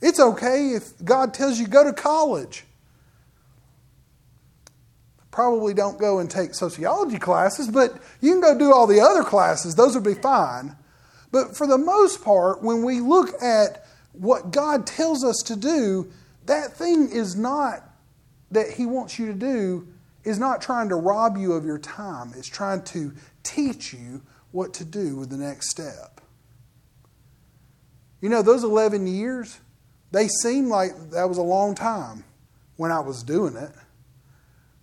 [0.00, 2.64] It's okay if God tells you go to college.
[5.30, 9.22] Probably don't go and take sociology classes, but you can go do all the other
[9.22, 9.74] classes.
[9.74, 10.76] Those would be fine.
[11.30, 16.10] But for the most part, when we look at what God tells us to do,
[16.46, 17.82] that thing is not
[18.50, 19.88] that He wants you to do,
[20.24, 22.32] is not trying to rob you of your time.
[22.36, 24.22] It's trying to teach you
[24.52, 26.20] what to do with the next step.
[28.20, 29.60] You know, those 11 years,
[30.16, 32.24] they seemed like that was a long time
[32.76, 33.70] when I was doing it.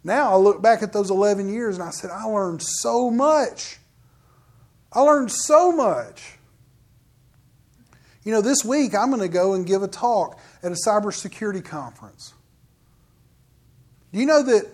[0.03, 3.79] Now I look back at those 11 years and I said, I learned so much.
[4.91, 6.37] I learned so much.
[8.23, 11.65] You know, this week I'm going to go and give a talk at a cybersecurity
[11.65, 12.33] conference.
[14.11, 14.67] Do you know that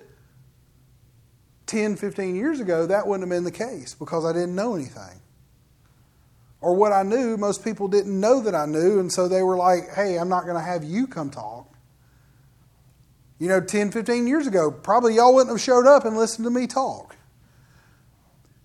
[1.67, 5.21] 10, 15 years ago that wouldn't have been the case because I didn't know anything?
[6.61, 9.55] Or what I knew, most people didn't know that I knew, and so they were
[9.55, 11.73] like, hey, I'm not going to have you come talk.
[13.39, 16.51] You know, 10, 15 years ago, probably y'all wouldn't have showed up and listened to
[16.51, 17.15] me talk.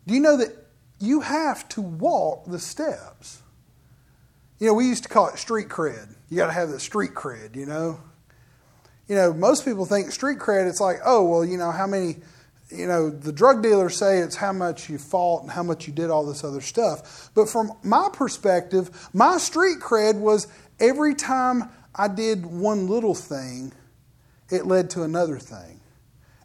[0.06, 0.50] Do you know that
[0.98, 3.42] you have to walk the steps?
[4.58, 6.14] You know, we used to call it street cred.
[6.28, 8.00] You got to have the street cred, you know?
[9.06, 12.16] You know, most people think street cred, it's like, oh, well, you know, how many,
[12.70, 15.92] you know, the drug dealers say it's how much you fought and how much you
[15.92, 17.30] did all this other stuff.
[17.34, 20.48] But from my perspective, my street cred was
[20.80, 23.72] every time I did one little thing,
[24.50, 25.80] it led to another thing.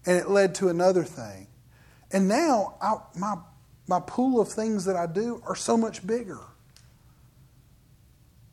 [0.06, 1.48] And it led to another thing.
[2.12, 3.36] And now I, my,
[3.88, 6.40] my pool of things that I do are so much bigger.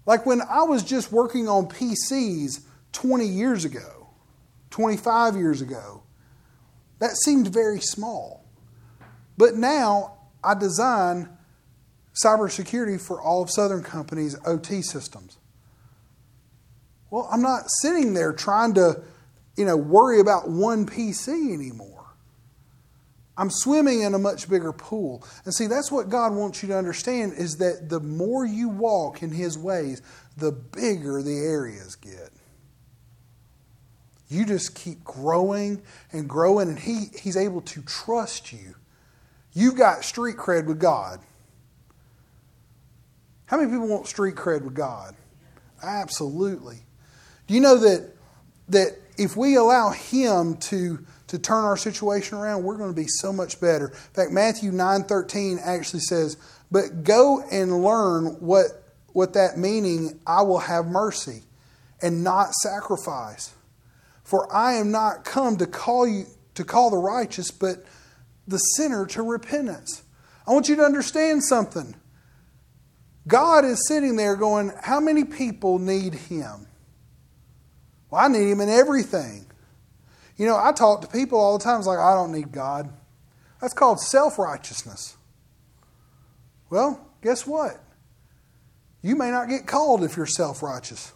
[0.04, 2.60] Like when I was just working on PCs
[2.92, 4.08] 20 years ago,
[4.70, 6.02] 25 years ago,
[6.98, 8.44] that seemed very small.
[9.36, 11.28] But now I design
[12.24, 15.36] cybersecurity for all of Southern Company's OT systems.
[17.10, 19.02] Well, I'm not sitting there trying to
[19.56, 21.92] you know, worry about one PC anymore.
[23.38, 25.26] I'm swimming in a much bigger pool.
[25.44, 29.22] And see, that's what God wants you to understand is that the more you walk
[29.22, 30.00] in His ways,
[30.36, 32.30] the bigger the areas get.
[34.28, 38.74] You just keep growing and growing, and he, He's able to trust you.
[39.52, 41.20] You've got street cred with God.
[43.46, 45.14] How many people want street cred with God?
[45.82, 46.78] Absolutely.
[47.46, 48.16] Do you know that
[48.68, 53.08] that if we allow Him to, to turn our situation around, we're going to be
[53.08, 53.88] so much better.
[53.88, 56.36] In fact, Matthew 9.13 actually says,
[56.70, 58.66] But go and learn what,
[59.12, 61.42] what that meaning, I will have mercy
[62.02, 63.54] and not sacrifice.
[64.26, 67.84] For I am not come to call you to call the righteous, but
[68.48, 70.02] the sinner to repentance.
[70.48, 71.94] I want you to understand something.
[73.28, 76.66] God is sitting there going, How many people need Him?
[78.10, 79.46] Well, I need Him in everything.
[80.36, 81.78] You know, I talk to people all the time.
[81.78, 82.92] It's like, I don't need God.
[83.60, 85.16] That's called self righteousness.
[86.68, 87.80] Well, guess what?
[89.02, 91.12] You may not get called if you're self righteous.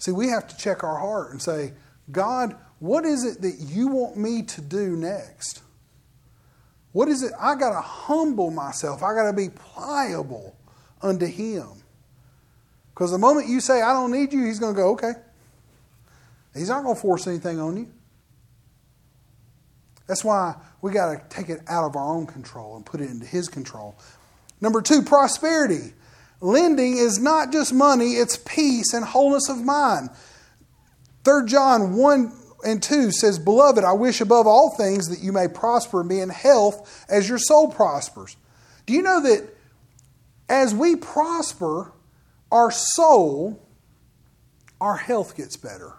[0.00, 1.74] See, we have to check our heart and say,
[2.10, 5.62] God, what is it that you want me to do next?
[6.92, 7.32] What is it?
[7.38, 9.02] I got to humble myself.
[9.02, 10.56] I got to be pliable
[11.02, 11.68] unto Him.
[12.94, 15.12] Because the moment you say, I don't need you, He's going to go, okay.
[16.54, 17.88] He's not going to force anything on you.
[20.06, 23.10] That's why we got to take it out of our own control and put it
[23.10, 23.96] into His control.
[24.62, 25.92] Number two, prosperity.
[26.40, 30.10] Lending is not just money, it's peace and wholeness of mind.
[31.24, 32.32] 3 John 1
[32.64, 36.20] and 2 says, Beloved, I wish above all things that you may prosper and be
[36.20, 38.36] in health as your soul prospers.
[38.86, 39.48] Do you know that
[40.48, 41.92] as we prosper,
[42.50, 43.62] our soul,
[44.80, 45.94] our health gets better?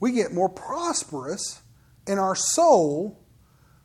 [0.00, 1.60] we get more prosperous
[2.06, 3.18] in our soul.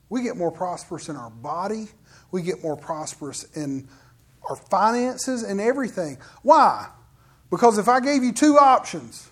[0.09, 1.87] We get more prosperous in our body.
[2.31, 3.87] We get more prosperous in
[4.49, 6.17] our finances and everything.
[6.41, 6.89] Why?
[7.49, 9.29] Because if I gave you two options,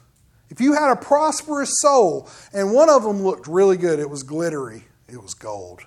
[0.49, 4.23] if you had a prosperous soul and one of them looked really good, it was
[4.23, 5.81] glittery, it was gold.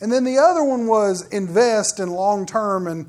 [0.00, 3.08] And then the other one was invest in long term and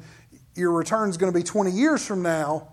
[0.56, 2.70] your return is going to be 20 years from now.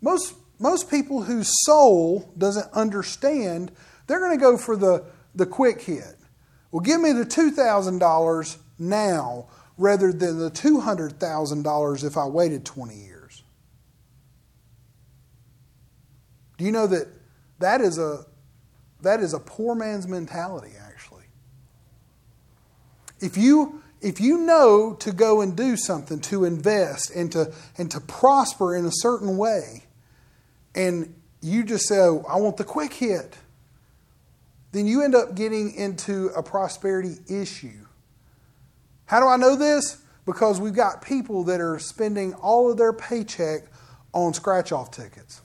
[0.00, 3.72] Most most people whose soul doesn't understand,
[4.06, 6.14] they're going to go for the, the quick hit.
[6.70, 9.48] Well, give me the $2,000 now
[9.78, 13.42] rather than the $200,000 if I waited 20 years.
[16.58, 17.08] Do you know that
[17.58, 18.24] that is a,
[19.00, 21.24] that is a poor man's mentality, actually?
[23.20, 27.90] If you, if you know to go and do something, to invest, and to, and
[27.90, 29.84] to prosper in a certain way,
[30.74, 33.36] and you just say, oh, I want the quick hit,
[34.72, 37.81] then you end up getting into a prosperity issue.
[39.12, 39.98] How do I know this?
[40.24, 43.64] Because we've got people that are spending all of their paycheck
[44.14, 45.42] on scratch off tickets.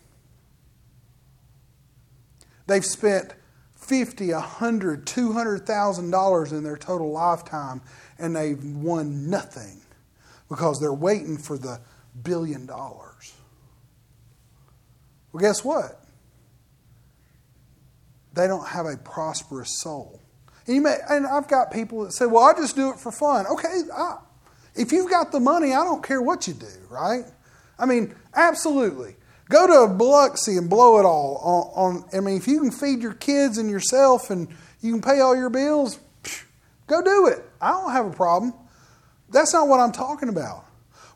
[2.68, 3.34] They've spent
[3.76, 7.82] fifty, a hundred, two hundred thousand dollars in their total lifetime,
[8.18, 9.82] and they've won nothing
[10.48, 11.82] because they're waiting for the
[12.24, 13.34] billion dollars.
[15.34, 16.06] Well, guess what?
[18.32, 20.22] They don't have a prosperous soul.
[20.68, 23.12] And, you may, and I've got people that say, well, I just do it for
[23.12, 23.48] fun.
[23.48, 24.18] Okay, I,
[24.76, 27.24] if you've got the money, I don't care what you do, right?
[27.80, 29.16] I mean, absolutely.
[29.50, 32.72] Go to a Biloxi and blow it all on, on, I mean, if you can
[32.72, 34.50] feed your kids and yourself and
[34.82, 36.00] you can pay all your bills,
[36.86, 37.44] go do it.
[37.62, 38.54] I don't have a problem.
[39.30, 40.66] That's not what I'm talking about.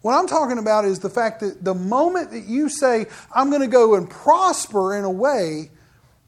[0.01, 3.61] What I'm talking about is the fact that the moment that you say, I'm going
[3.61, 5.69] to go and prosper in a way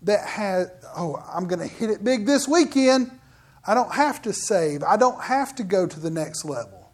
[0.03, 3.11] that has, oh, I'm going to hit it big this weekend,
[3.65, 4.83] I don't have to save.
[4.83, 6.91] I don't have to go to the next level.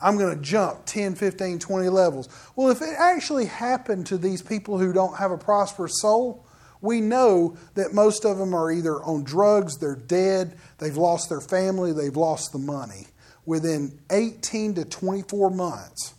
[0.00, 2.28] I'm going to jump 10, 15, 20 levels.
[2.56, 6.44] Well, if it actually happened to these people who don't have a prosperous soul,
[6.80, 11.40] we know that most of them are either on drugs, they're dead, they've lost their
[11.40, 13.06] family, they've lost the money
[13.46, 16.14] within 18 to 24 months.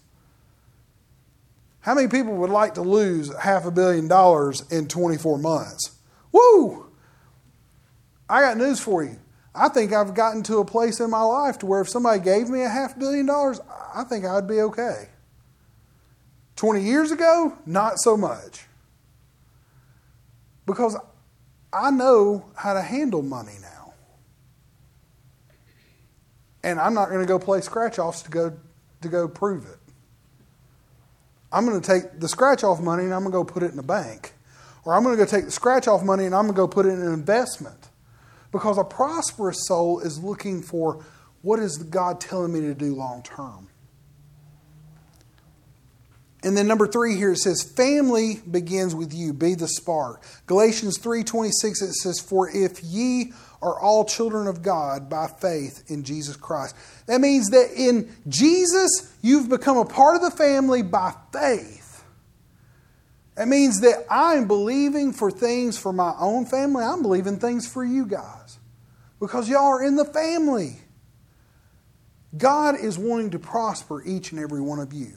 [1.81, 5.91] How many people would like to lose half a billion dollars in 24 months?
[6.31, 6.89] Woo!
[8.29, 9.19] I got news for you.
[9.55, 12.49] I think I've gotten to a place in my life to where if somebody gave
[12.49, 13.59] me a half billion dollars,
[13.93, 15.09] I think I'd be okay.
[16.55, 18.65] 20 years ago, not so much.
[20.65, 20.97] Because
[21.71, 23.93] I know how to handle money now.
[26.63, 28.57] And I'm not going to go play scratch offs to go,
[29.01, 29.77] to go prove it.
[31.51, 33.71] I'm going to take the scratch off money and I'm going to go put it
[33.71, 34.33] in the bank.
[34.85, 36.67] Or I'm going to go take the scratch off money and I'm going to go
[36.67, 37.89] put it in an investment.
[38.53, 41.03] Because a prosperous soul is looking for
[41.41, 43.67] what is God telling me to do long term?
[46.43, 49.33] And then number three here it says, family begins with you.
[49.33, 50.23] Be the spark.
[50.45, 56.03] Galatians 3.26 it says, For if ye are all children of God by faith in
[56.03, 56.75] Jesus Christ.
[57.07, 62.03] That means that in Jesus, you've become a part of the family by faith.
[63.35, 66.83] That means that I'm believing for things for my own family.
[66.83, 68.42] I'm believing things for you guys.
[69.23, 70.75] Because y'all are in the family.
[72.37, 75.13] God is wanting to prosper each and every one of you.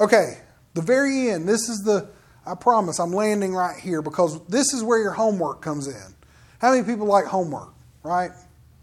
[0.00, 0.38] Okay,
[0.72, 1.46] the very end.
[1.46, 2.08] This is the,
[2.46, 6.14] I promise, I'm landing right here because this is where your homework comes in.
[6.60, 8.30] How many people like homework, right?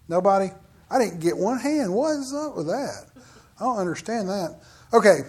[0.08, 0.52] Nobody?
[0.92, 1.92] I didn't get one hand.
[1.92, 3.08] What is up with that?
[3.60, 4.60] I don't understand that.
[4.94, 5.22] Okay,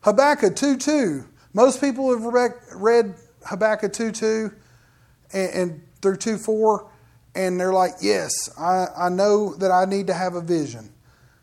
[0.00, 1.24] Habakkuk 2 2.
[1.52, 4.52] Most people have read Habakkuk 2 2
[5.34, 6.90] and, and through 2 4,
[7.34, 10.90] and they're like, yes, I, I know that I need to have a vision.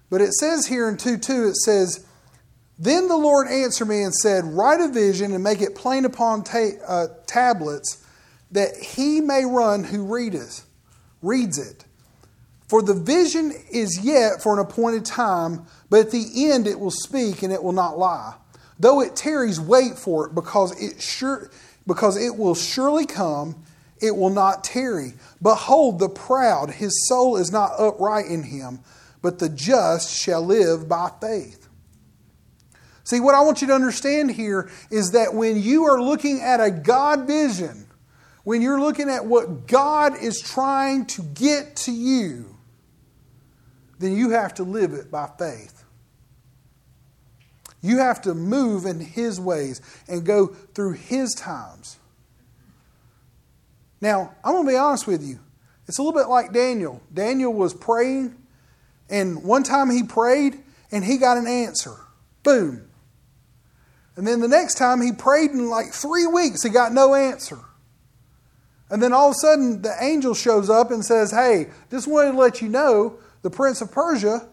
[0.10, 2.06] But it says here in 2 2, it says,
[2.82, 6.44] then the Lord answered me and said, Write a vision and make it plain upon
[6.44, 8.04] ta- uh, tablets,
[8.50, 10.66] that he may run who readeth,
[11.22, 11.86] reads it.
[12.68, 16.90] For the vision is yet for an appointed time, but at the end it will
[16.90, 18.34] speak and it will not lie.
[18.80, 21.52] Though it tarries, wait for it, because it sure
[21.86, 23.64] because it will surely come,
[24.02, 25.14] it will not tarry.
[25.42, 28.80] Behold, the proud, his soul is not upright in him,
[29.22, 31.68] but the just shall live by faith.
[33.04, 36.60] See, what I want you to understand here is that when you are looking at
[36.60, 37.88] a God vision,
[38.44, 42.56] when you're looking at what God is trying to get to you,
[44.00, 45.84] then you have to live it by faith.
[47.82, 51.98] You have to move in His ways and go through His times.
[54.02, 55.40] Now, I'm going to be honest with you.
[55.88, 57.02] It's a little bit like Daniel.
[57.14, 58.36] Daniel was praying,
[59.10, 60.58] and one time he prayed
[60.92, 61.96] and he got an answer.
[62.44, 62.88] Boom.
[64.16, 67.60] And then the next time he prayed in like three weeks, he got no answer.
[68.90, 72.34] And then all of a sudden, the angel shows up and says, Hey, just wanted
[72.34, 74.48] to let you know the prince of Persia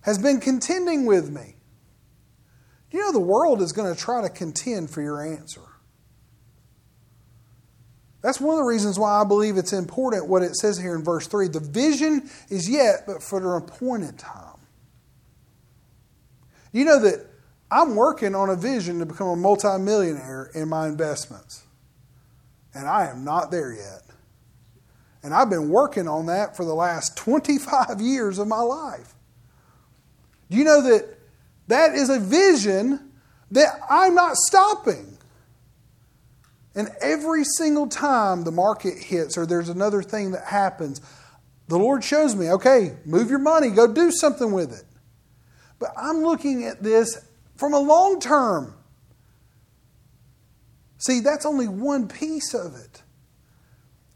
[0.00, 1.56] has been contending with me.
[2.90, 5.60] You know, the world is going to try to contend for your answer.
[8.24, 11.04] That's one of the reasons why I believe it's important what it says here in
[11.04, 11.48] verse 3.
[11.48, 14.56] The vision is yet, but for an appointed time.
[16.72, 17.26] You know that
[17.70, 21.64] I'm working on a vision to become a multimillionaire in my investments.
[22.72, 24.04] And I am not there yet.
[25.22, 29.12] And I've been working on that for the last 25 years of my life.
[30.50, 31.18] Do you know that
[31.68, 33.12] that is a vision
[33.50, 35.13] that I'm not stopping?
[36.74, 41.00] And every single time the market hits or there's another thing that happens,
[41.68, 44.84] the Lord shows me, okay, move your money, go do something with it.
[45.78, 47.24] But I'm looking at this
[47.56, 48.74] from a long term.
[50.98, 53.03] See, that's only one piece of it.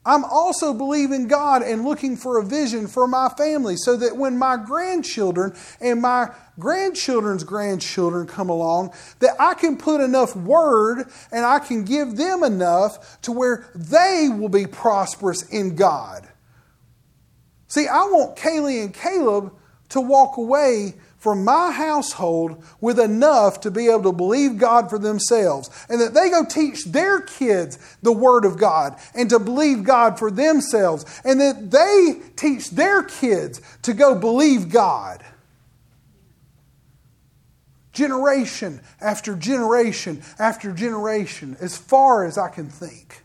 [0.08, 4.38] I'm also believing God and looking for a vision for my family so that when
[4.38, 11.44] my grandchildren and my grandchildren's grandchildren come along, that I can put enough word and
[11.44, 16.26] I can give them enough to where they will be prosperous in God.
[17.66, 19.52] See, I want Kaylee and Caleb
[19.90, 20.94] to walk away
[21.28, 25.68] from my household with enough to be able to believe God for themselves.
[25.90, 30.18] And that they go teach their kids the Word of God and to believe God
[30.18, 31.04] for themselves.
[31.26, 35.22] And that they teach their kids to go believe God.
[37.92, 43.22] Generation after generation after generation, as far as I can think.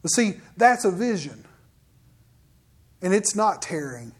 [0.00, 1.44] But see, that's a vision.
[3.02, 4.14] And it's not tearing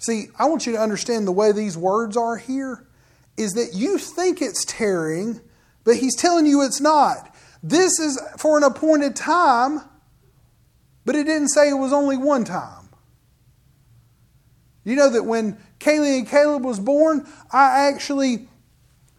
[0.00, 2.86] See, I want you to understand the way these words are here
[3.36, 5.40] is that you think it's tearing,
[5.84, 7.34] but he's telling you it's not.
[7.62, 9.82] This is for an appointed time,
[11.04, 12.88] but it didn't say it was only one time.
[14.84, 18.48] You know that when Kaylee and Caleb was born, I actually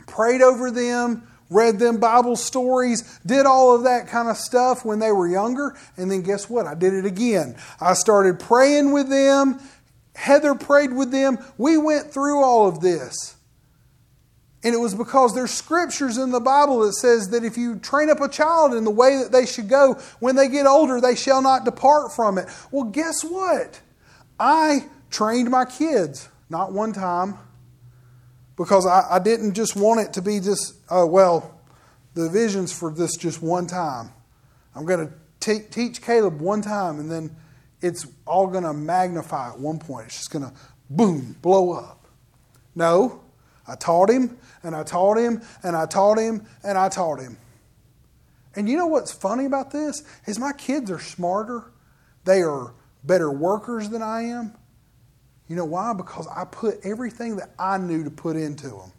[0.08, 4.98] prayed over them, read them Bible stories, did all of that kind of stuff when
[4.98, 6.66] they were younger, and then guess what?
[6.66, 7.56] I did it again.
[7.80, 9.60] I started praying with them
[10.16, 11.38] Heather prayed with them.
[11.58, 13.36] We went through all of this.
[14.64, 18.12] And it was because there's scriptures in the Bible that says that if you train
[18.12, 21.16] up a child in the way that they should go, when they get older, they
[21.16, 22.48] shall not depart from it.
[22.70, 23.82] Well, guess what?
[24.40, 27.40] I trained my kids, not one time,
[28.56, 31.60] because I, I didn't just want it to be just, oh, well,
[32.14, 34.12] the vision's for this just one time.
[34.76, 35.08] I'm going
[35.40, 37.36] to teach Caleb one time, and then
[37.82, 40.08] it's all going to magnify at one point.
[40.08, 40.54] It's just going to
[40.90, 42.06] boom, blow up.
[42.76, 43.22] No,
[43.68, 47.38] I taught him and I taught him and I taught him and I taught him.
[48.56, 50.04] And you know what's funny about this?
[50.26, 51.72] Is my kids are smarter.
[52.26, 52.74] They are
[53.04, 54.54] better workers than I am.
[55.48, 55.94] You know why?
[55.94, 58.92] Because I put everything that I knew to put into them.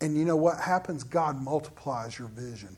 [0.00, 1.02] And you know what happens?
[1.02, 2.76] God multiplies your vision.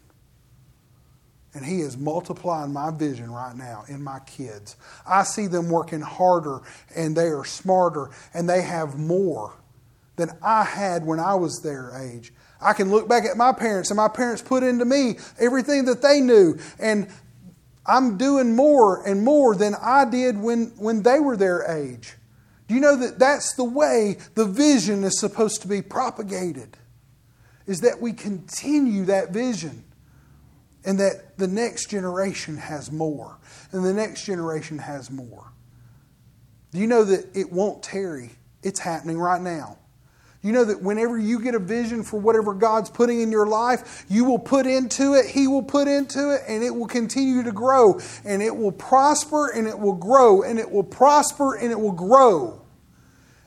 [1.57, 4.76] And He is multiplying my vision right now in my kids.
[5.09, 6.61] I see them working harder
[6.94, 9.54] and they are smarter and they have more
[10.16, 12.34] than I had when I was their age.
[12.61, 16.02] I can look back at my parents and my parents put into me everything that
[16.02, 16.59] they knew.
[16.78, 17.09] And
[17.86, 22.16] I'm doing more and more than I did when, when they were their age.
[22.68, 26.76] Do you know that that's the way the vision is supposed to be propagated?
[27.66, 29.84] Is that we continue that vision
[30.87, 33.37] and that the next generation has more,
[33.72, 35.53] and the next generation has more.
[36.72, 38.30] Do you know that it won't tarry?
[38.62, 39.78] It's happening right now.
[40.43, 44.07] You know that whenever you get a vision for whatever God's putting in your life,
[44.09, 47.51] you will put into it, He will put into it, and it will continue to
[47.51, 48.01] grow.
[48.24, 51.91] And it will prosper and it will grow, and it will prosper and it will
[51.91, 52.62] grow.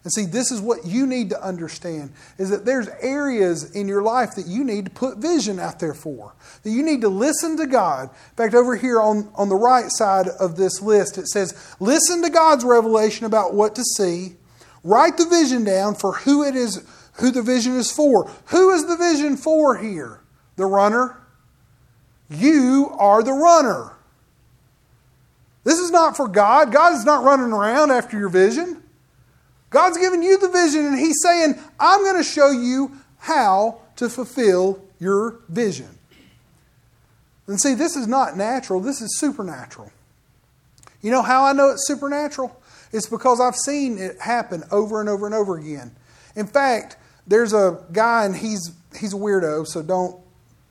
[0.03, 4.01] And see, this is what you need to understand is that there's areas in your
[4.01, 6.33] life that you need to put vision out there for.
[6.63, 8.09] That you need to listen to God.
[8.09, 12.21] In fact, over here on, on the right side of this list, it says, listen
[12.21, 14.35] to God's revelation about what to see.
[14.83, 16.81] Write the vision down for who it is,
[17.15, 18.31] who the vision is for.
[18.47, 20.21] Who is the vision for here?
[20.55, 21.17] The runner.
[22.29, 23.97] You are the runner.
[25.65, 26.71] This is not for God.
[26.71, 28.81] God is not running around after your vision.
[29.69, 34.09] God's given you the vision, and He's saying, I'm going to show you how to
[34.09, 35.97] fulfill your vision.
[37.47, 39.91] And see, this is not natural, this is supernatural.
[41.01, 42.55] You know how I know it's supernatural?
[42.91, 45.95] It's because I've seen it happen over and over and over again.
[46.35, 46.97] In fact,
[47.27, 50.19] there's a guy, and he's, he's a weirdo, so don't,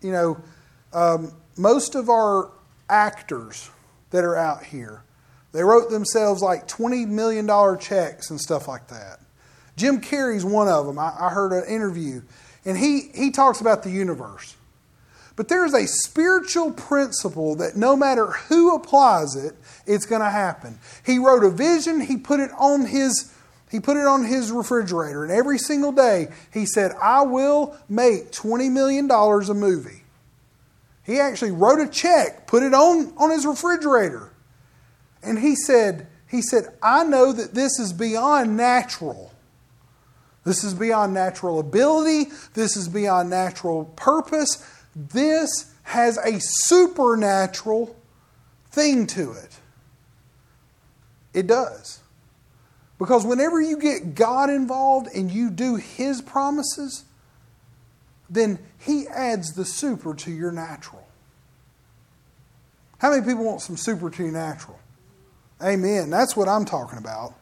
[0.03, 0.41] you know,
[0.93, 2.51] um, most of our
[2.89, 3.71] actors
[4.11, 5.03] that are out here,
[5.59, 7.49] they wrote themselves like $20 million
[7.81, 9.19] checks and stuff like that.
[9.77, 11.01] Jim Carrey's one of them.
[11.01, 12.23] I, I heard an interview,
[12.65, 14.55] and he, he talks about the universe.
[15.35, 20.31] But there is a spiritual principle that no matter who applies it, it's going to
[20.31, 20.79] happen.
[21.05, 23.35] He wrote a vision, he put it on his
[23.69, 28.31] he put it on his refrigerator, and every single day he said, I will make
[28.31, 30.05] $20 million a movie.
[31.03, 34.31] He actually wrote a check, put it on, on his refrigerator.
[35.29, 39.31] And he said, he said, I know that this is beyond natural.
[40.45, 42.31] This is beyond natural ability.
[42.55, 44.67] This is beyond natural purpose.
[44.97, 47.95] This has a supernatural
[48.71, 49.59] thing to it.
[51.35, 52.01] It does.
[52.99, 57.05] Because whenever you get God involved and you do His promises,
[58.31, 61.07] then He adds the super to your natural.
[62.97, 64.79] How many people want some supernatural?
[65.63, 66.11] Amen.
[66.11, 67.35] That's what I'm talking about.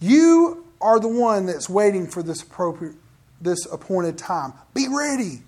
[0.00, 2.94] You are the one that's waiting for this appropriate
[3.40, 4.52] this appointed time.
[4.74, 5.42] Be ready.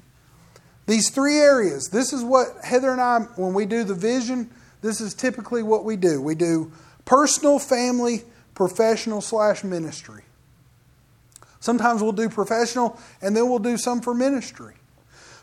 [0.87, 1.89] These three areas.
[1.89, 4.51] This is what Heather and I when we do the vision,
[4.81, 6.21] this is typically what we do.
[6.21, 6.73] We do
[7.05, 8.23] personal, family,
[8.55, 10.23] professional slash ministry.
[11.61, 14.75] Sometimes we'll do professional and then we'll do some for ministry.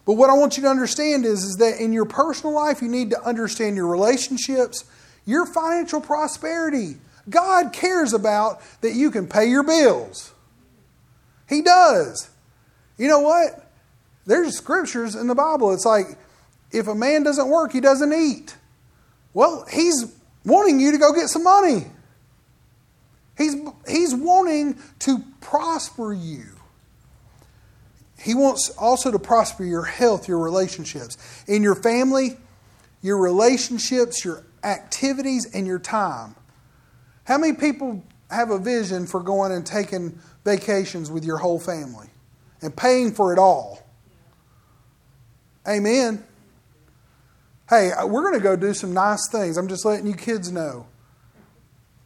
[0.06, 2.88] But what I want you to understand is, is that in your personal life, you
[2.88, 4.86] need to understand your relationships,
[5.26, 6.98] your financial prosperity.
[7.30, 10.34] God cares about that you can pay your bills.
[11.50, 12.30] He does.
[12.98, 13.72] You know what?
[14.26, 15.74] There's scriptures in the Bible.
[15.74, 16.06] It's like,
[16.72, 18.56] if a man doesn't work, he doesn't eat.
[19.34, 20.06] Well, he's
[20.46, 21.86] wanting you to go get some money.
[23.38, 23.56] He's,
[23.88, 26.46] he's wanting to prosper you.
[28.18, 31.18] He wants also to prosper your health, your relationships.
[31.48, 32.38] In your family,
[33.02, 36.36] your relationships, your activities, and your time.
[37.26, 42.08] How many people have a vision for going and taking vacations with your whole family
[42.62, 43.88] and paying for it all?
[45.68, 46.24] Amen.
[47.70, 49.58] Hey, uh, we're going to go do some nice things.
[49.58, 50.86] I'm just letting you kids know.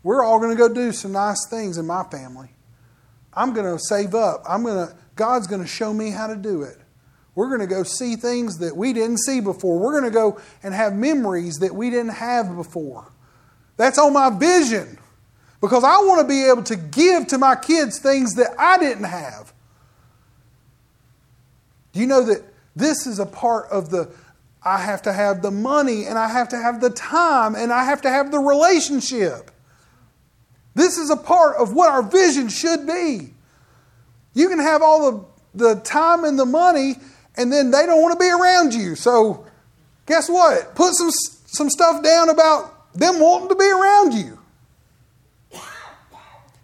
[0.03, 2.49] We're all going to go do some nice things in my family.
[3.34, 4.43] I'm going to save up.
[4.47, 6.78] I'm going to God's going to show me how to do it.
[7.40, 9.80] We're going to go see things that we didn't see before.
[9.80, 13.10] We're going to go and have memories that we didn't have before.
[13.78, 15.00] That's on my vision
[15.62, 19.06] because I want to be able to give to my kids things that I didn't
[19.06, 19.54] have.
[21.94, 22.44] Do you know that
[22.76, 24.12] this is a part of the
[24.62, 27.86] I have to have the money and I have to have the time and I
[27.86, 29.50] have to have the relationship.
[30.76, 33.34] This is a part of what our vision should be.
[34.34, 35.26] You can have all the,
[35.56, 36.98] the time and the money,
[37.36, 38.96] and then they don't want to be around you.
[38.96, 39.46] So,
[40.06, 40.76] guess what?
[40.76, 41.10] Put some,
[41.46, 44.40] some stuff down about them wanting to be around you.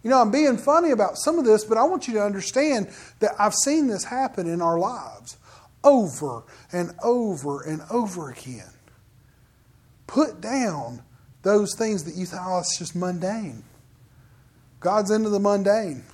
[0.02, 2.88] You know, I'm being funny about some of this, but I want you to understand
[3.18, 5.36] that I've seen this happen in our lives
[5.82, 8.70] over and over and over again.
[10.06, 11.02] Put down
[11.42, 13.64] those things that you thought, oh, it's just mundane.
[14.78, 16.04] God's into the mundane.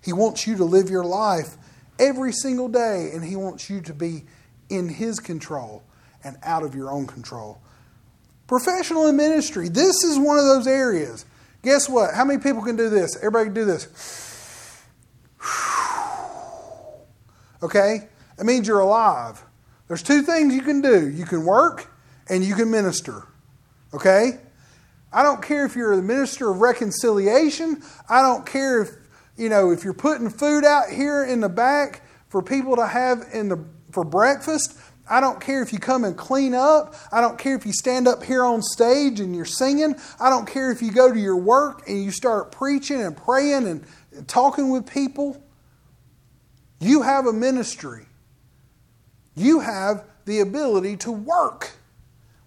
[0.00, 1.56] He wants you to live your life
[1.98, 4.24] every single day, and He wants you to be
[4.68, 5.82] in His control
[6.24, 7.60] and out of your own control.
[8.46, 11.24] Professional in ministry, this is one of those areas.
[11.62, 12.14] Guess what?
[12.14, 13.16] How many people can do this?
[13.16, 14.84] Everybody can do this.
[17.60, 18.08] Okay?
[18.36, 19.42] That means you're alive.
[19.88, 21.90] There's two things you can do you can work
[22.28, 23.26] and you can minister.
[23.92, 24.38] Okay?
[25.12, 27.82] I don't care if you're the minister of reconciliation.
[28.08, 28.90] I don't care if
[29.38, 33.24] you know, if you're putting food out here in the back for people to have
[33.32, 34.76] in the for breakfast,
[35.08, 36.94] I don't care if you come and clean up.
[37.10, 39.94] I don't care if you stand up here on stage and you're singing.
[40.20, 43.66] I don't care if you go to your work and you start preaching and praying
[43.66, 43.86] and,
[44.26, 45.42] talking with people.
[46.80, 48.06] You have a ministry.
[49.36, 51.70] You have the ability to work.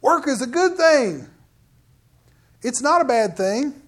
[0.02, 1.28] Work is a good thing.
[2.62, 3.81] It's not a bad thing.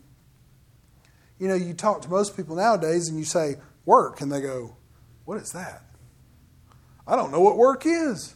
[1.39, 3.55] You know, you talk to most people nowadays and you say,
[3.85, 4.77] work, and they go,
[5.25, 5.83] What is that?
[7.07, 8.35] I don't know what work is.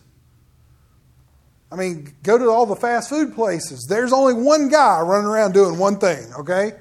[1.71, 3.85] I mean, go to all the fast food places.
[3.89, 6.73] There's only one guy running around doing one thing, okay?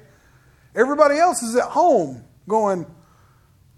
[0.75, 2.85] Everybody else is at home going,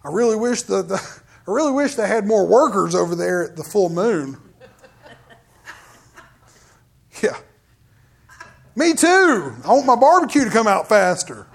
[0.03, 0.95] I really wish the, the
[1.47, 4.37] I really wish they had more workers over there at the full moon.
[7.23, 7.37] yeah.
[8.75, 9.55] Me too.
[9.65, 11.47] I want my barbecue to come out faster.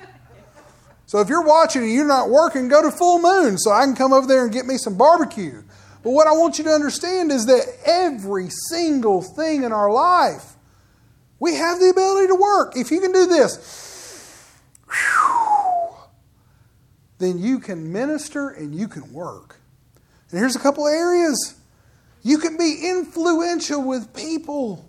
[1.14, 3.94] So if you're watching and you're not working, go to Full Moon so I can
[3.94, 5.62] come over there and get me some barbecue.
[6.02, 10.54] But what I want you to understand is that every single thing in our life,
[11.38, 12.76] we have the ability to work.
[12.76, 14.58] If you can do this,
[17.18, 19.60] then you can minister and you can work.
[20.32, 21.54] And here's a couple areas.
[22.24, 24.84] You can be influential with people.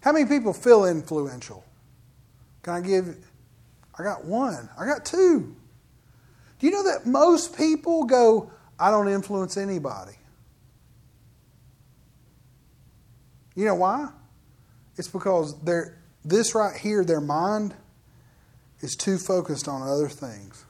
[0.00, 1.62] How many people feel influential?
[2.62, 3.16] Can I give
[4.00, 4.68] I got one.
[4.78, 5.54] I got two.
[6.58, 10.14] Do you know that most people go, I don't influence anybody?
[13.54, 14.08] You know why?
[14.96, 17.74] It's because they're, this right here, their mind
[18.80, 20.64] is too focused on other things.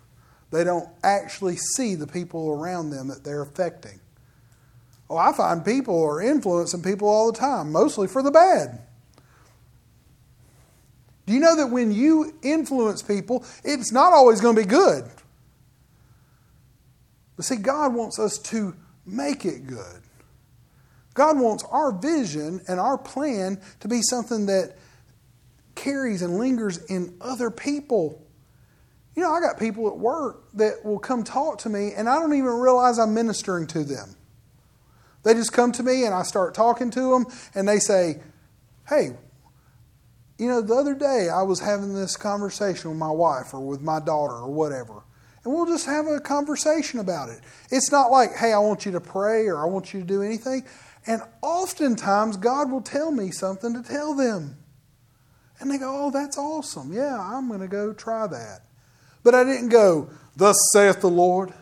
[0.50, 4.00] They don't actually see the people around them that they're affecting.
[5.08, 8.80] Oh, I find people are influencing people all the time, mostly for the bad.
[11.30, 15.04] Do you know that when you influence people, it's not always going to be good?
[17.36, 18.74] But see, God wants us to
[19.06, 20.02] make it good.
[21.14, 24.74] God wants our vision and our plan to be something that
[25.76, 28.26] carries and lingers in other people.
[29.14, 32.18] You know, I got people at work that will come talk to me, and I
[32.18, 34.16] don't even realize I'm ministering to them.
[35.22, 38.18] They just come to me, and I start talking to them, and they say,
[38.88, 39.10] Hey,
[40.40, 43.82] you know, the other day I was having this conversation with my wife or with
[43.82, 45.02] my daughter or whatever.
[45.44, 47.40] And we'll just have a conversation about it.
[47.70, 50.22] It's not like, hey, I want you to pray or I want you to do
[50.22, 50.64] anything.
[51.06, 54.56] And oftentimes, God will tell me something to tell them.
[55.58, 56.90] And they go, oh, that's awesome.
[56.90, 58.60] Yeah, I'm going to go try that.
[59.22, 61.52] But I didn't go, thus saith the Lord.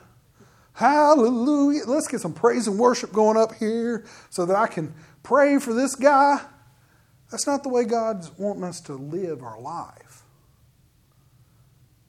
[0.75, 1.83] Hallelujah.
[1.87, 5.75] Let's get some praise and worship going up here so that I can pray for
[5.75, 6.41] this guy.
[7.31, 10.23] That's not the way God's wanting us to live our life.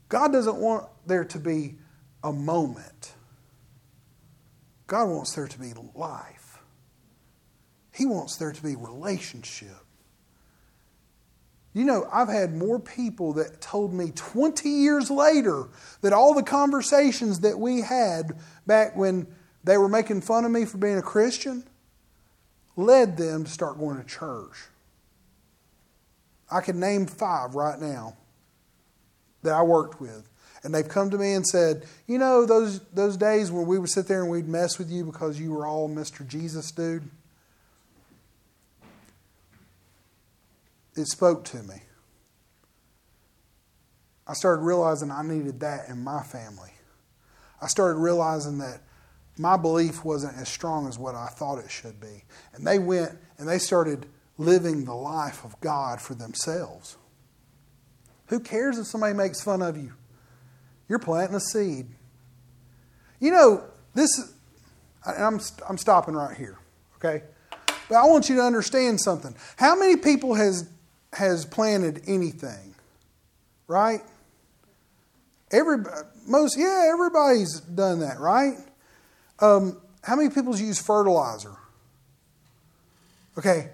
[0.07, 1.75] God doesn't want there to be
[2.23, 3.13] a moment.
[4.87, 6.59] God wants there to be life.
[7.93, 9.75] He wants there to be relationship.
[11.73, 15.67] You know, I've had more people that told me 20 years later
[16.01, 19.27] that all the conversations that we had back when
[19.63, 21.63] they were making fun of me for being a Christian
[22.75, 24.68] led them to start going to church.
[26.51, 28.15] I can name five right now
[29.43, 30.27] that I worked with.
[30.63, 33.89] And they've come to me and said, You know, those, those days when we would
[33.89, 36.27] sit there and we'd mess with you because you were all Mr.
[36.27, 37.09] Jesus dude?
[40.95, 41.75] It spoke to me.
[44.27, 46.71] I started realizing I needed that in my family.
[47.61, 48.81] I started realizing that
[49.37, 52.25] my belief wasn't as strong as what I thought it should be.
[52.53, 54.05] And they went and they started
[54.39, 56.97] living the life of God for themselves.
[58.27, 59.93] Who cares if somebody makes fun of you?
[60.87, 61.87] You're planting a seed.
[63.19, 63.63] You know,
[63.93, 64.09] this
[65.05, 66.57] I'm, I'm stopping right here,
[66.97, 67.23] okay?
[67.89, 69.35] But I want you to understand something.
[69.57, 70.69] How many people has,
[71.13, 72.75] has planted anything?
[73.67, 74.01] Right?
[75.51, 75.77] Every,
[76.27, 78.57] most, yeah, everybody's done that, right?
[79.39, 81.55] Um, how many people's use fertilizer?
[83.37, 83.69] Okay,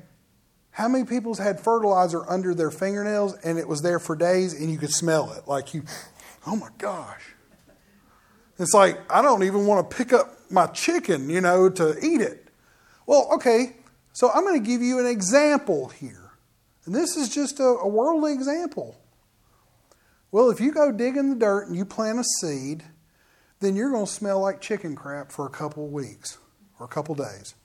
[0.76, 4.70] how many people's had fertilizer under their fingernails and it was there for days and
[4.70, 5.48] you could smell it?
[5.48, 5.84] Like you,
[6.46, 7.34] oh my gosh.
[8.60, 12.20] It's like, I don't even want to pick up my chicken, you know, to eat
[12.20, 12.50] it.
[13.06, 13.78] Well, okay,
[14.12, 16.34] so I'm going to give you an example here.
[16.84, 18.98] And this is just a, a worldly example.
[20.30, 22.84] Well, if you go dig in the dirt and you plant a seed,
[23.62, 26.38] then you're going to smell like chicken crap for a couple weeks
[26.82, 27.56] or a couple days.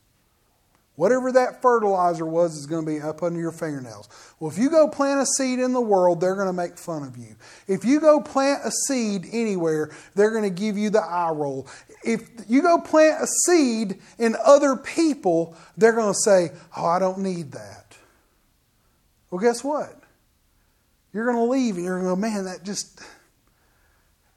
[1.01, 4.07] Whatever that fertilizer was is going to be up under your fingernails.
[4.39, 7.05] Well, if you go plant a seed in the world, they're going to make fun
[7.05, 7.37] of you.
[7.67, 11.67] If you go plant a seed anywhere, they're going to give you the eye roll.
[12.05, 16.99] If you go plant a seed in other people, they're going to say, Oh, I
[16.99, 17.97] don't need that.
[19.31, 20.03] Well, guess what?
[21.15, 23.01] You're going to leave and you're going to go, Man, that just,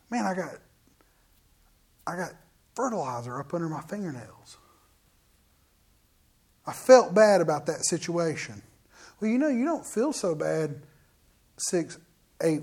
[0.10, 0.56] man, I got,
[2.08, 2.32] I got
[2.74, 4.60] fertilizer up under my fingernails.
[6.66, 8.62] I felt bad about that situation.
[9.20, 10.82] Well, you know, you don't feel so bad
[11.58, 11.98] six,
[12.42, 12.62] eight,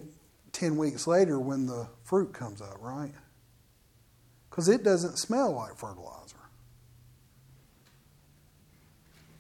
[0.53, 3.13] ten weeks later when the fruit comes up, right?
[4.49, 6.37] Because it doesn't smell like fertilizer.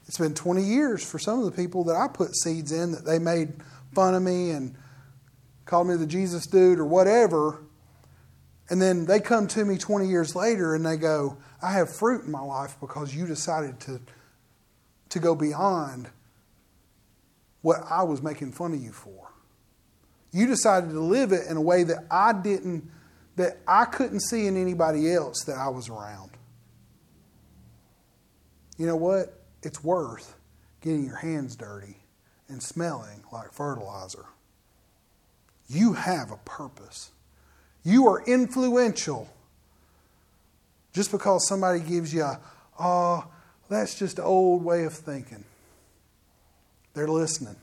[0.07, 3.05] It's been 20 years for some of the people that I put seeds in that
[3.05, 3.55] they made
[3.95, 4.75] fun of me and
[5.65, 7.63] called me the Jesus dude or whatever.
[8.69, 12.25] And then they come to me 20 years later and they go, I have fruit
[12.25, 14.01] in my life because you decided to
[15.11, 16.09] to go beyond
[17.63, 19.31] what I was making fun of you for.
[20.33, 22.89] You decided to live it in a way that I didn't,
[23.37, 26.31] that I couldn't see in anybody else that I was around.
[28.79, 29.43] You know what?
[29.63, 30.37] It's worth
[30.81, 31.97] getting your hands dirty
[32.49, 34.25] and smelling like fertilizer.
[35.69, 37.11] You have a purpose.
[37.85, 39.29] You are influential.
[40.93, 42.41] Just because somebody gives you a,
[42.79, 43.25] oh,
[43.71, 45.45] that's just old way of thinking.
[46.93, 47.57] They're listening.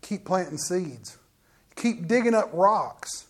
[0.00, 1.18] Keep planting seeds.
[1.76, 3.26] Keep digging up rocks.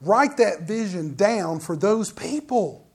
[0.00, 2.86] Write that vision down for those people.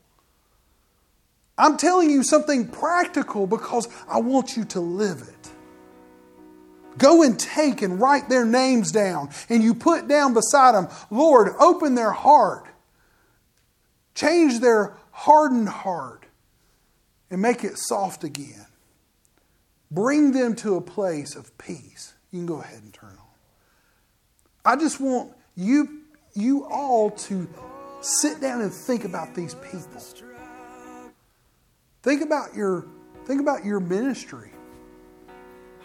[1.58, 5.52] I'm telling you something practical because I want you to live it.
[6.98, 11.54] Go and take and write their names down, and you put down beside them, Lord,
[11.60, 12.66] open their heart,
[14.16, 16.27] change their hardened heart
[17.30, 18.66] and make it soft again.
[19.90, 22.14] Bring them to a place of peace.
[22.32, 23.28] You can go ahead and turn on.
[24.66, 26.02] I just want you,
[26.34, 27.48] you all to
[28.02, 30.02] sit down and think about these people.
[32.04, 32.86] Think about your
[33.28, 34.52] Think about your ministry.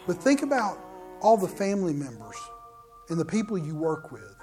[0.06, 0.78] But think about
[1.20, 2.36] all the family members
[3.08, 4.36] and the people you work with.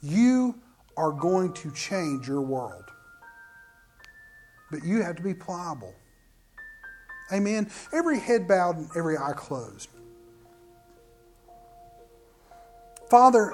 [0.00, 0.58] You
[0.96, 2.84] are going to change your world.
[4.70, 5.94] But you have to be pliable.
[7.32, 7.70] Amen.
[7.92, 9.88] Every head bowed and every eye closed.
[13.10, 13.52] Father,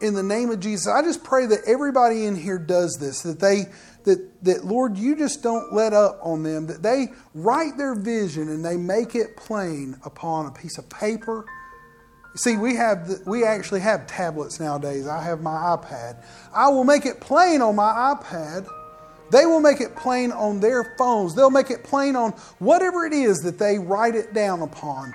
[0.00, 3.40] in the name of Jesus, I just pray that everybody in here does this, that
[3.40, 3.66] they
[4.04, 8.48] that that Lord, you just don't let up on them, that they write their vision
[8.48, 11.46] and they make it plain upon a piece of paper.
[12.34, 15.06] See, we have the, we actually have tablets nowadays.
[15.06, 16.24] I have my iPad.
[16.52, 18.66] I will make it plain on my iPad.
[19.32, 21.34] They will make it plain on their phones.
[21.34, 25.14] They'll make it plain on whatever it is that they write it down upon.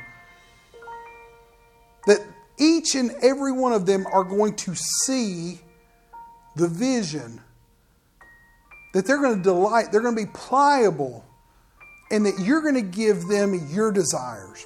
[2.07, 2.25] That
[2.57, 5.59] each and every one of them are going to see
[6.55, 7.39] the vision,
[8.95, 11.23] that they're going to delight, they're going to be pliable,
[12.09, 14.65] and that you're going to give them your desires.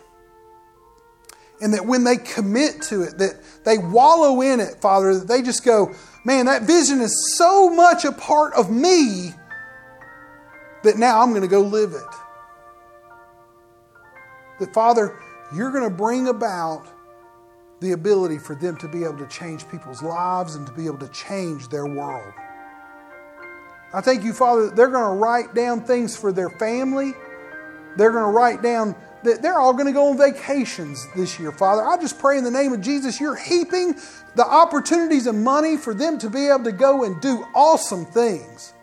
[1.59, 5.41] And that when they commit to it, that they wallow in it, Father, that they
[5.41, 5.93] just go,
[6.23, 9.33] man, that vision is so much a part of me
[10.83, 12.15] that now I'm going to go live it.
[14.59, 15.19] That, Father,
[15.55, 16.87] you're going to bring about
[17.81, 20.99] the ability for them to be able to change people's lives and to be able
[20.99, 22.33] to change their world.
[23.93, 27.13] I thank you, Father, they're going to write down things for their family.
[27.97, 31.51] They're going to write down that they're all going to go on vacations this year,
[31.51, 31.83] Father.
[31.83, 33.95] I just pray in the name of Jesus, you're heaping
[34.35, 38.73] the opportunities and money for them to be able to go and do awesome things.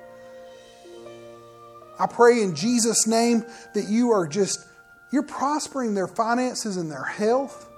[1.98, 3.44] I pray in Jesus' name
[3.74, 4.66] that you are just,
[5.12, 7.68] you're prospering their finances and their health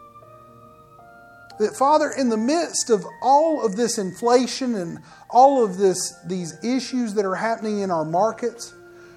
[1.61, 4.99] that Father, in the midst of all of this inflation and
[5.29, 8.73] all of this, these issues that are happening in our markets,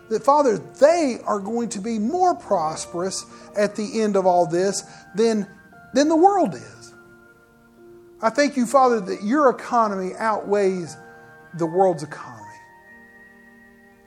[0.10, 3.26] that Father, they are going to be more prosperous
[3.58, 4.84] at the end of all this
[5.16, 5.48] than,
[5.94, 6.94] than the world is.
[8.22, 10.98] I thank you, Father, that your economy outweighs
[11.54, 12.33] the world's economy.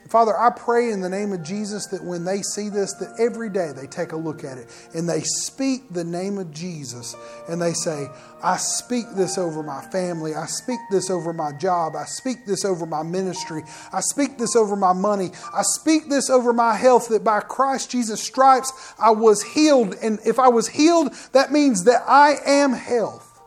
[0.09, 3.49] Father, I pray in the name of Jesus that when they see this, that every
[3.49, 7.15] day they take a look at it and they speak the name of Jesus
[7.49, 8.07] and they say,
[8.43, 10.35] I speak this over my family.
[10.35, 11.95] I speak this over my job.
[11.95, 13.63] I speak this over my ministry.
[13.91, 15.31] I speak this over my money.
[15.53, 19.95] I speak this over my health that by Christ Jesus' stripes I was healed.
[20.01, 23.41] And if I was healed, that means that I am health.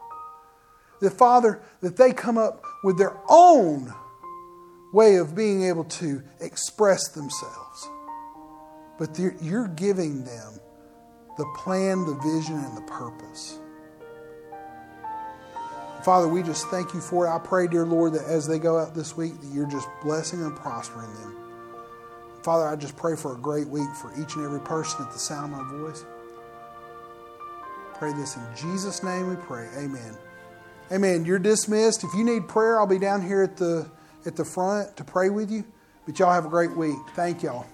[1.01, 3.95] That, Father, that they come up with their own
[4.93, 7.89] way of being able to express themselves.
[8.99, 10.61] But you're giving them
[11.39, 13.59] the plan, the vision, and the purpose.
[16.05, 17.31] Father, we just thank you for it.
[17.31, 20.43] I pray, dear Lord, that as they go out this week, that you're just blessing
[20.43, 21.37] and prospering them.
[22.43, 25.19] Father, I just pray for a great week for each and every person at the
[25.19, 26.05] sound of my voice.
[27.95, 29.69] Pray this in Jesus' name we pray.
[29.77, 30.17] Amen.
[30.91, 31.27] Amen.
[31.27, 32.03] You're dismissed.
[32.03, 33.91] If you need prayer, I'll be down here at the
[34.27, 35.65] at the front to pray with you.
[36.07, 36.99] But y'all have a great week.
[37.15, 37.67] Thank y'all.